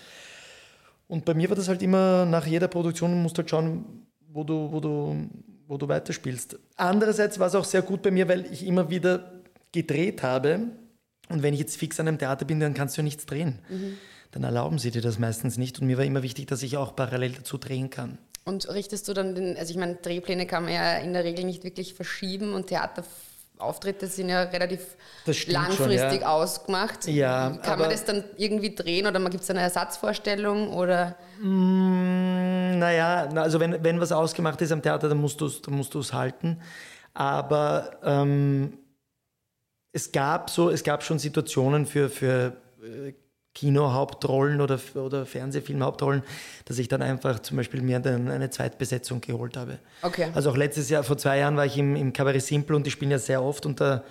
und 1.06 1.24
bei 1.24 1.34
mir 1.34 1.48
war 1.48 1.56
das 1.56 1.68
halt 1.68 1.82
immer 1.82 2.24
nach 2.24 2.46
jeder 2.46 2.68
Produktion, 2.68 3.22
musst 3.22 3.37
du 3.37 3.42
halt 3.42 3.50
schauen, 3.50 4.06
wo 4.32 4.42
du, 4.42 4.72
wo 4.72 4.80
du, 4.80 5.28
wo 5.68 5.76
du 5.76 5.88
weiterspielst. 5.88 6.58
Andererseits 6.76 7.38
war 7.38 7.46
es 7.46 7.54
auch 7.54 7.64
sehr 7.64 7.82
gut 7.82 8.02
bei 8.02 8.10
mir, 8.10 8.28
weil 8.28 8.46
ich 8.52 8.66
immer 8.66 8.90
wieder 8.90 9.32
gedreht 9.70 10.22
habe 10.22 10.68
und 11.28 11.42
wenn 11.42 11.54
ich 11.54 11.60
jetzt 11.60 11.76
fix 11.76 12.00
an 12.00 12.08
einem 12.08 12.18
Theater 12.18 12.44
bin, 12.44 12.60
dann 12.60 12.74
kannst 12.74 12.96
du 12.96 13.00
ja 13.00 13.04
nichts 13.04 13.26
drehen. 13.26 13.60
Mhm. 13.68 13.96
Dann 14.32 14.42
erlauben 14.42 14.78
sie 14.78 14.90
dir 14.90 15.02
das 15.02 15.20
meistens 15.20 15.58
nicht 15.58 15.80
und 15.80 15.87
mir 15.87 15.96
war 15.96 16.04
immer 16.04 16.24
wichtig, 16.24 16.48
dass 16.48 16.62
ich 16.64 16.76
auch 16.76 16.96
parallel 16.96 17.32
dazu 17.32 17.56
drehen 17.56 17.90
kann. 17.90 18.18
Und 18.44 18.68
richtest 18.68 19.09
du 19.09 19.14
dann 19.14 19.35
den, 19.35 19.57
also 19.57 19.70
ich 19.70 19.78
meine, 19.78 19.94
Drehpläne 19.96 20.46
kann 20.46 20.64
man 20.64 20.72
ja 20.74 20.98
in 20.98 21.14
der 21.14 21.24
Regel 21.24 21.44
nicht 21.44 21.64
wirklich 21.64 21.94
verschieben 21.94 22.52
und 22.52 22.66
Theaterauftritte 22.66 24.07
sind 24.07 24.28
ja 24.28 24.42
relativ 24.42 24.96
langfristig 25.46 26.11
schon, 26.11 26.20
ja. 26.20 26.28
ausgemacht. 26.28 27.07
Ja, 27.07 27.59
kann 27.62 27.78
man 27.78 27.88
das 27.88 28.04
dann 28.04 28.22
irgendwie 28.37 28.74
drehen 28.74 29.07
oder 29.07 29.18
gibt 29.30 29.44
es 29.44 29.50
eine 29.50 29.61
Ersatzvorstellung 29.61 30.74
oder? 30.74 31.16
Mm, 31.40 32.78
naja, 32.78 33.28
also 33.35 33.61
wenn, 33.61 33.83
wenn 33.83 33.98
was 33.98 34.12
ausgemacht 34.12 34.61
ist 34.61 34.72
am 34.72 34.83
Theater, 34.83 35.09
dann 35.09 35.20
musst 35.20 35.40
du 35.40 35.98
es 35.98 36.12
halten. 36.12 36.61
Aber 37.14 37.98
ähm, 38.02 38.76
es 39.92 40.12
gab 40.12 40.50
so, 40.50 40.68
es 40.68 40.83
gab 40.83 41.02
schon 41.02 41.18
Situationen 41.18 41.87
für, 41.87 42.11
für 42.11 42.57
äh, 42.83 43.14
Kinohauptrollen 43.54 44.60
oder, 44.60 44.80
oder 44.94 45.26
Fernsehfilmhauptrollen, 45.26 46.22
dass 46.64 46.78
ich 46.78 46.88
dann 46.88 47.02
einfach 47.02 47.40
zum 47.40 47.56
Beispiel 47.56 47.82
mir 47.82 48.00
dann 48.00 48.28
eine 48.28 48.50
Zweitbesetzung 48.50 49.20
geholt 49.20 49.56
habe. 49.56 49.78
Okay. 50.02 50.28
Also 50.34 50.50
auch 50.50 50.56
letztes 50.56 50.90
Jahr, 50.90 51.04
vor 51.04 51.16
zwei 51.16 51.38
Jahren 51.38 51.56
war 51.56 51.64
ich 51.64 51.78
im, 51.78 51.94
im 51.94 52.12
Cabaret 52.12 52.42
Simple 52.42 52.74
und 52.74 52.84
die 52.84 52.90
spielen 52.90 53.12
ja 53.12 53.18
sehr 53.18 53.42
oft 53.42 53.64
und 53.64 53.80
der 53.80 54.04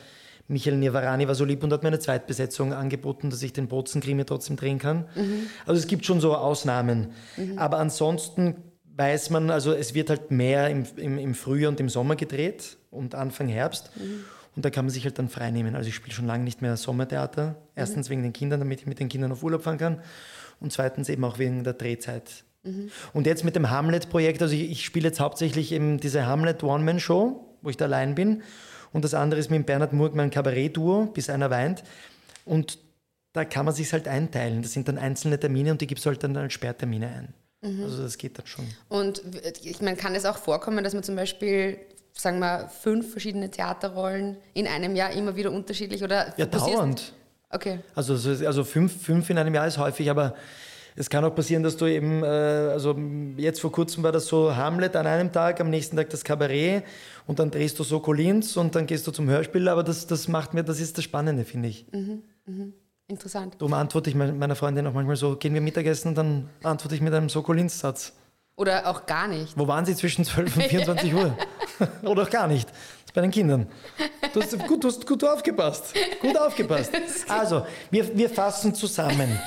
Michael 0.47 0.77
Nirvarani 0.77 1.27
war 1.27 1.36
so 1.36 1.45
lieb 1.45 1.63
und 1.63 1.71
hat 1.71 1.84
mir 1.84 1.88
eine 1.88 1.99
Zweitbesetzung 1.99 2.73
angeboten, 2.73 3.29
dass 3.29 3.41
ich 3.43 3.53
den 3.53 3.67
Bozenkrimi 3.67 4.25
trotzdem 4.25 4.56
drehen 4.56 4.77
kann. 4.77 5.06
Mhm. 5.15 5.47
Also 5.65 5.79
es 5.79 5.88
gibt 5.88 6.06
schon 6.06 6.19
so 6.19 6.36
Ausnahmen. 6.36 7.13
Mhm. 7.38 7.58
Aber 7.58 7.79
ansonsten 7.79 8.56
weiß 8.95 9.29
man, 9.29 9.49
also 9.49 9.73
es 9.73 9.93
wird 9.93 10.10
halt 10.10 10.32
mehr 10.32 10.69
im, 10.69 10.86
im, 10.97 11.17
im 11.17 11.34
Frühjahr 11.34 11.71
und 11.71 11.79
im 11.79 11.89
Sommer 11.89 12.15
gedreht 12.15 12.77
und 12.91 13.15
Anfang 13.15 13.47
Herbst. 13.47 13.91
Mhm. 13.95 14.25
Und 14.56 14.66
da 14.66 14.70
kann 14.70 14.86
man 14.86 14.94
sich 14.94 15.04
halt 15.04 15.18
dann 15.18 15.30
frei 15.30 15.52
nehmen. 15.52 15.76
Also 15.76 15.89
ich 15.89 15.96
spiele 15.96 16.13
schon 16.13 16.28
lange 16.28 16.44
nicht 16.44 16.62
mehr 16.62 16.78
Sommertheater. 16.78 17.56
Erstens 17.76 18.08
mhm. 18.08 18.12
wegen 18.12 18.24
den 18.24 18.34
Kindern, 18.34 18.60
damit 18.60 18.82
ich 18.82 18.88
mit 18.88 19.00
den 19.00 19.10
Kindern 19.10 19.32
auf 19.32 19.44
Urlaub 19.44 19.63
fahren 19.63 19.78
kann. 19.78 20.02
Und 20.60 20.72
zweitens 20.72 21.10
eben 21.10 21.24
auch 21.24 21.39
wegen 21.39 21.63
der 21.63 21.74
Drehzeit. 21.74 22.44
Mhm. 22.63 22.92
Und 23.13 23.26
jetzt 23.26 23.44
mit 23.44 23.56
dem 23.56 23.70
Hamlet-Projekt, 23.70 24.42
also 24.42 24.54
ich, 24.54 24.70
ich 24.70 24.86
spiele 24.86 25.08
jetzt 25.08 25.20
hauptsächlich 25.20 25.72
eben 25.72 26.00
diese 26.00 26.26
Hamlet 26.26 26.63
One-Man-Show, 26.63 27.58
wo 27.62 27.70
ich 27.70 27.78
da 27.78 27.86
allein 27.86 28.16
bin. 28.16 28.44
Und 28.92 29.04
das 29.04 29.13
andere 29.13 29.39
ist 29.39 29.50
mit 29.50 29.66
Bernhard 29.66 29.94
Murg 29.94 30.16
mein 30.16 30.30
Kabarett-Duo, 30.30 31.08
bis 31.08 31.30
einer 31.30 31.50
weint. 31.50 31.84
Und 32.46 32.78
da 33.34 33.44
kann 33.46 33.66
man 33.66 33.74
sich 33.74 33.92
halt 33.92 34.08
einteilen. 34.08 34.62
Das 34.62 34.74
sind 34.74 34.88
dann 34.88 35.00
einzelne 35.00 35.39
Termine 35.39 35.72
und 35.72 35.82
die 35.82 35.88
gibst 35.88 36.06
du 36.06 36.10
halt 36.10 36.24
dann 36.24 36.38
als 36.38 36.54
Sperrtermine 36.54 37.08
ein. 37.08 37.34
Mhm. 37.63 37.84
Also 37.84 38.04
das 38.04 38.18
geht 38.18 38.38
dann 38.38 38.46
schon. 38.46 38.66
Und 38.89 39.24
ich 39.63 39.82
meine, 39.82 39.98
kann 39.98 40.13
es 40.16 40.26
auch 40.26 40.38
vorkommen, 40.38 40.84
dass 40.84 40.94
man 40.94 41.04
zum 41.04 41.16
Beispiel 41.16 41.80
sagen 42.13 42.39
wir, 42.39 42.69
fünf 42.69 43.12
verschiedene 43.12 43.49
Theaterrollen 43.49 44.38
in 44.54 44.67
einem 44.67 44.95
Jahr 44.95 45.12
immer 45.12 45.36
wieder 45.36 45.52
unterschiedlich? 45.52 46.04
Oder 46.04 46.34
ja, 46.38 46.45
dauernd. 46.45 47.13
Okay. 47.49 47.80
Also, 47.95 48.13
also 48.13 48.63
fünf, 48.63 49.04
fünf 49.04 49.30
in 49.30 49.38
einem 49.38 49.54
Jahr 49.54 49.67
ist 49.67 49.78
häufig, 49.78 50.10
aber 50.10 50.36
es 50.95 51.10
kann 51.10 51.23
auch 51.23 51.34
passieren, 51.34 51.63
dass 51.63 51.78
du 51.78 51.86
eben, 51.86 52.23
äh, 52.23 52.28
also 52.28 52.95
jetzt 53.38 53.62
vor 53.62 53.71
kurzem 53.71 54.04
war 54.04 54.12
das 54.12 54.28
so 54.28 54.56
Hamlet 54.56 54.95
an 54.95 55.08
einem 55.08 55.32
Tag, 55.32 55.60
am 55.60 55.69
nächsten 55.69 55.97
Tag 55.97 56.10
das 56.10 56.23
Kabarett 56.23 56.84
und 57.28 57.39
dann 57.39 57.52
drehst 57.52 57.80
du 57.80 57.84
Sokolins 57.84 58.58
und 58.58 58.76
dann 58.76 58.86
gehst 58.86 59.08
du 59.08 59.12
zum 59.12 59.30
Hörspiel, 59.30 59.67
aber 59.67 59.84
das, 59.84 60.08
das 60.08 60.28
macht 60.28 60.54
mir, 60.54 60.63
das 60.63 60.80
ist 60.80 60.97
das 60.97 61.04
Spannende, 61.04 61.45
finde 61.45 61.69
ich. 61.69 61.88
Mhm, 61.91 62.23
mhm. 62.45 62.73
Interessant. 63.08 63.56
Darum 63.60 63.73
antworte 63.73 64.10
ich 64.10 64.15
meiner 64.15 64.56
Freundin 64.56 64.88
auch 64.88 64.93
manchmal 64.93 65.15
so, 65.15 65.36
gehen 65.36 65.54
wir 65.54 65.62
Mittagessen 65.62 66.10
und 66.10 66.15
dann 66.15 66.49
antworte 66.63 66.95
ich 66.95 67.02
mit 67.02 67.13
einem 67.13 67.30
Sokolins-Satz. 67.30 68.13
Oder 68.56 68.88
auch 68.88 69.06
gar 69.06 69.28
nicht. 69.28 69.58
Wo 69.58 69.68
waren 69.68 69.86
Sie 69.86 69.96
zwischen 69.96 70.26
12 70.26 70.58
und 70.58 70.63
24 70.63 71.13
Uhr? 71.13 71.36
Oder 72.04 72.24
auch 72.24 72.30
gar 72.30 72.48
nicht. 72.48 72.70
Das 72.70 73.06
ist 73.06 73.13
bei 73.13 73.22
den 73.22 73.32
Kindern. 73.32 73.68
Du 74.34 74.42
hast 74.42 74.58
gut, 74.68 74.84
du 74.84 74.88
hast 74.88 75.06
gut 75.06 75.24
aufgepasst. 75.24 75.94
Gut 76.22 76.38
aufgepasst. 76.38 76.92
Also, 77.28 77.66
wir, 77.89 78.16
wir 78.16 78.30
fassen 78.30 78.76
zusammen. 78.76 79.39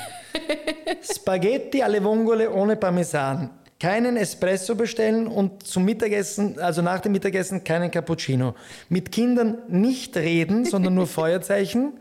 Spaghetti 1.01 1.81
alle 1.81 2.03
Vongole 2.03 2.51
ohne 2.51 2.75
Parmesan. 2.75 3.49
Keinen 3.79 4.17
Espresso 4.17 4.73
bestellen 4.75 5.27
und 5.27 5.63
zum 5.63 5.85
Mittagessen, 5.85 6.59
also 6.59 6.81
nach 6.81 6.99
dem 6.99 7.11
Mittagessen, 7.11 7.63
keinen 7.63 7.91
Cappuccino. 7.91 8.55
Mit 8.89 9.11
Kindern 9.11 9.59
nicht 9.67 10.17
reden, 10.17 10.65
sondern 10.65 10.95
nur 10.95 11.05
Feuerzeichen. 11.05 11.93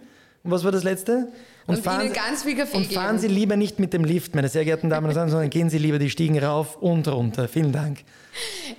Und 0.43 0.51
was 0.51 0.65
war 0.65 0.73
das 0.73 0.85
letzte? 0.85 1.29
Und, 1.67 1.79
und 1.79 1.83
fahren, 1.83 2.13
Kaffee 2.13 2.63
Und 2.73 2.93
fahren 2.93 3.19
Sie 3.19 3.27
lieber 3.27 3.57
nicht 3.57 3.81
mit 3.81 3.93
dem 3.93 4.05
Lift, 4.05 4.37
meine 4.37 4.49
sehr 4.49 4.65
geehrten 4.65 4.89
Damen 4.89 5.09
und 5.09 5.17
Herren, 5.17 5.31
sondern 5.31 5.51
gehen 5.51 5.69
Sie 5.69 5.79
lieber 5.79 5.99
die 5.99 6.11
Stiegen 6.11 6.39
rauf 6.39 6.77
und 6.77 7.09
runter. 7.09 7.49
Vielen 7.49 7.73
Dank. 7.73 7.99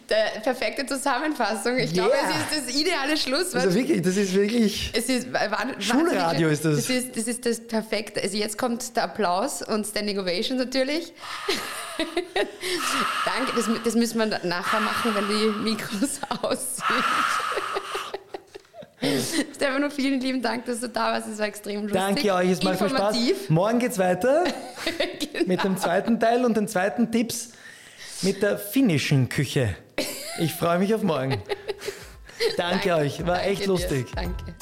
Der 0.10 0.40
perfekte 0.42 0.86
Zusammenfassung. 0.86 1.78
Ich 1.78 1.94
yeah. 1.94 2.08
glaube, 2.08 2.14
es 2.24 2.58
ist 2.58 2.68
das 2.68 2.76
ideale 2.76 3.18
Schlusswort. 3.18 3.66
Also 3.66 3.76
wirklich, 3.78 4.02
das 4.02 4.16
ist 4.16 4.34
wirklich. 4.34 4.92
Es 4.94 5.10
ist, 5.10 5.28
Schulradio 5.80 6.48
ist 6.48 6.64
das. 6.64 6.76
Das 6.78 6.90
ist, 6.90 7.18
das 7.18 7.28
ist 7.28 7.46
das 7.46 7.60
Perfekte. 7.60 8.22
Also 8.22 8.38
jetzt 8.38 8.58
kommt 8.58 8.96
der 8.96 9.04
Applaus 9.04 9.62
und 9.62 9.86
Standing 9.86 10.20
Ovation 10.20 10.58
natürlich. 10.58 11.12
Danke, 11.98 13.52
das, 13.56 13.70
das 13.84 13.96
müssen 13.96 14.20
wir 14.20 14.28
nachher 14.28 14.80
machen, 14.80 15.14
wenn 15.14 15.28
die 15.28 15.70
Mikros 15.70 16.22
aus 16.42 16.78
sind. 16.78 17.57
Stefano, 19.56 19.90
vielen 19.90 20.20
lieben 20.20 20.42
Dank, 20.42 20.66
dass 20.66 20.80
du 20.80 20.90
da 20.90 21.14
warst. 21.14 21.28
Es 21.28 21.38
war 21.38 21.46
extrem 21.46 21.82
lustig. 21.84 22.00
Danke 22.00 22.34
euch, 22.34 22.50
es 22.50 22.64
macht 22.64 22.80
viel 22.80 22.90
Spaß. 22.90 23.16
Morgen 23.50 23.80
geht's 23.80 24.00
weiter 24.00 24.44
genau. 25.34 25.46
mit 25.46 25.64
dem 25.64 25.78
zweiten 25.78 26.20
Teil 26.20 26.46
und 26.46 26.58
den 26.58 26.68
zweiten 26.68 27.12
Tipps 27.12 27.52
mit 28.22 28.42
der 28.42 28.58
finnischen 28.58 29.30
Küche. 29.30 29.76
Ich 30.40 30.54
freue 30.54 30.80
mich 30.80 30.94
auf 30.96 31.04
morgen. 31.04 31.42
Danke, 32.56 32.90
danke 32.90 32.96
euch, 32.96 33.26
war 33.26 33.44
echt 33.44 33.64
dir. 33.64 33.68
lustig. 33.68 34.12
Danke. 34.14 34.54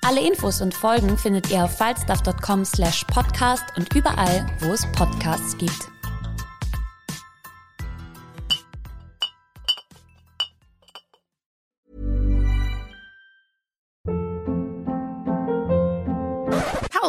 Alle 0.00 0.26
Infos 0.26 0.62
und 0.62 0.72
Folgen 0.72 1.18
findet 1.18 1.50
ihr 1.50 1.64
auf 1.64 1.76
falstaff.com 1.76 2.64
slash 2.64 3.04
podcast 3.04 3.64
und 3.76 3.94
überall, 3.94 4.46
wo 4.60 4.72
es 4.72 4.90
Podcasts 4.92 5.58
gibt. 5.58 5.97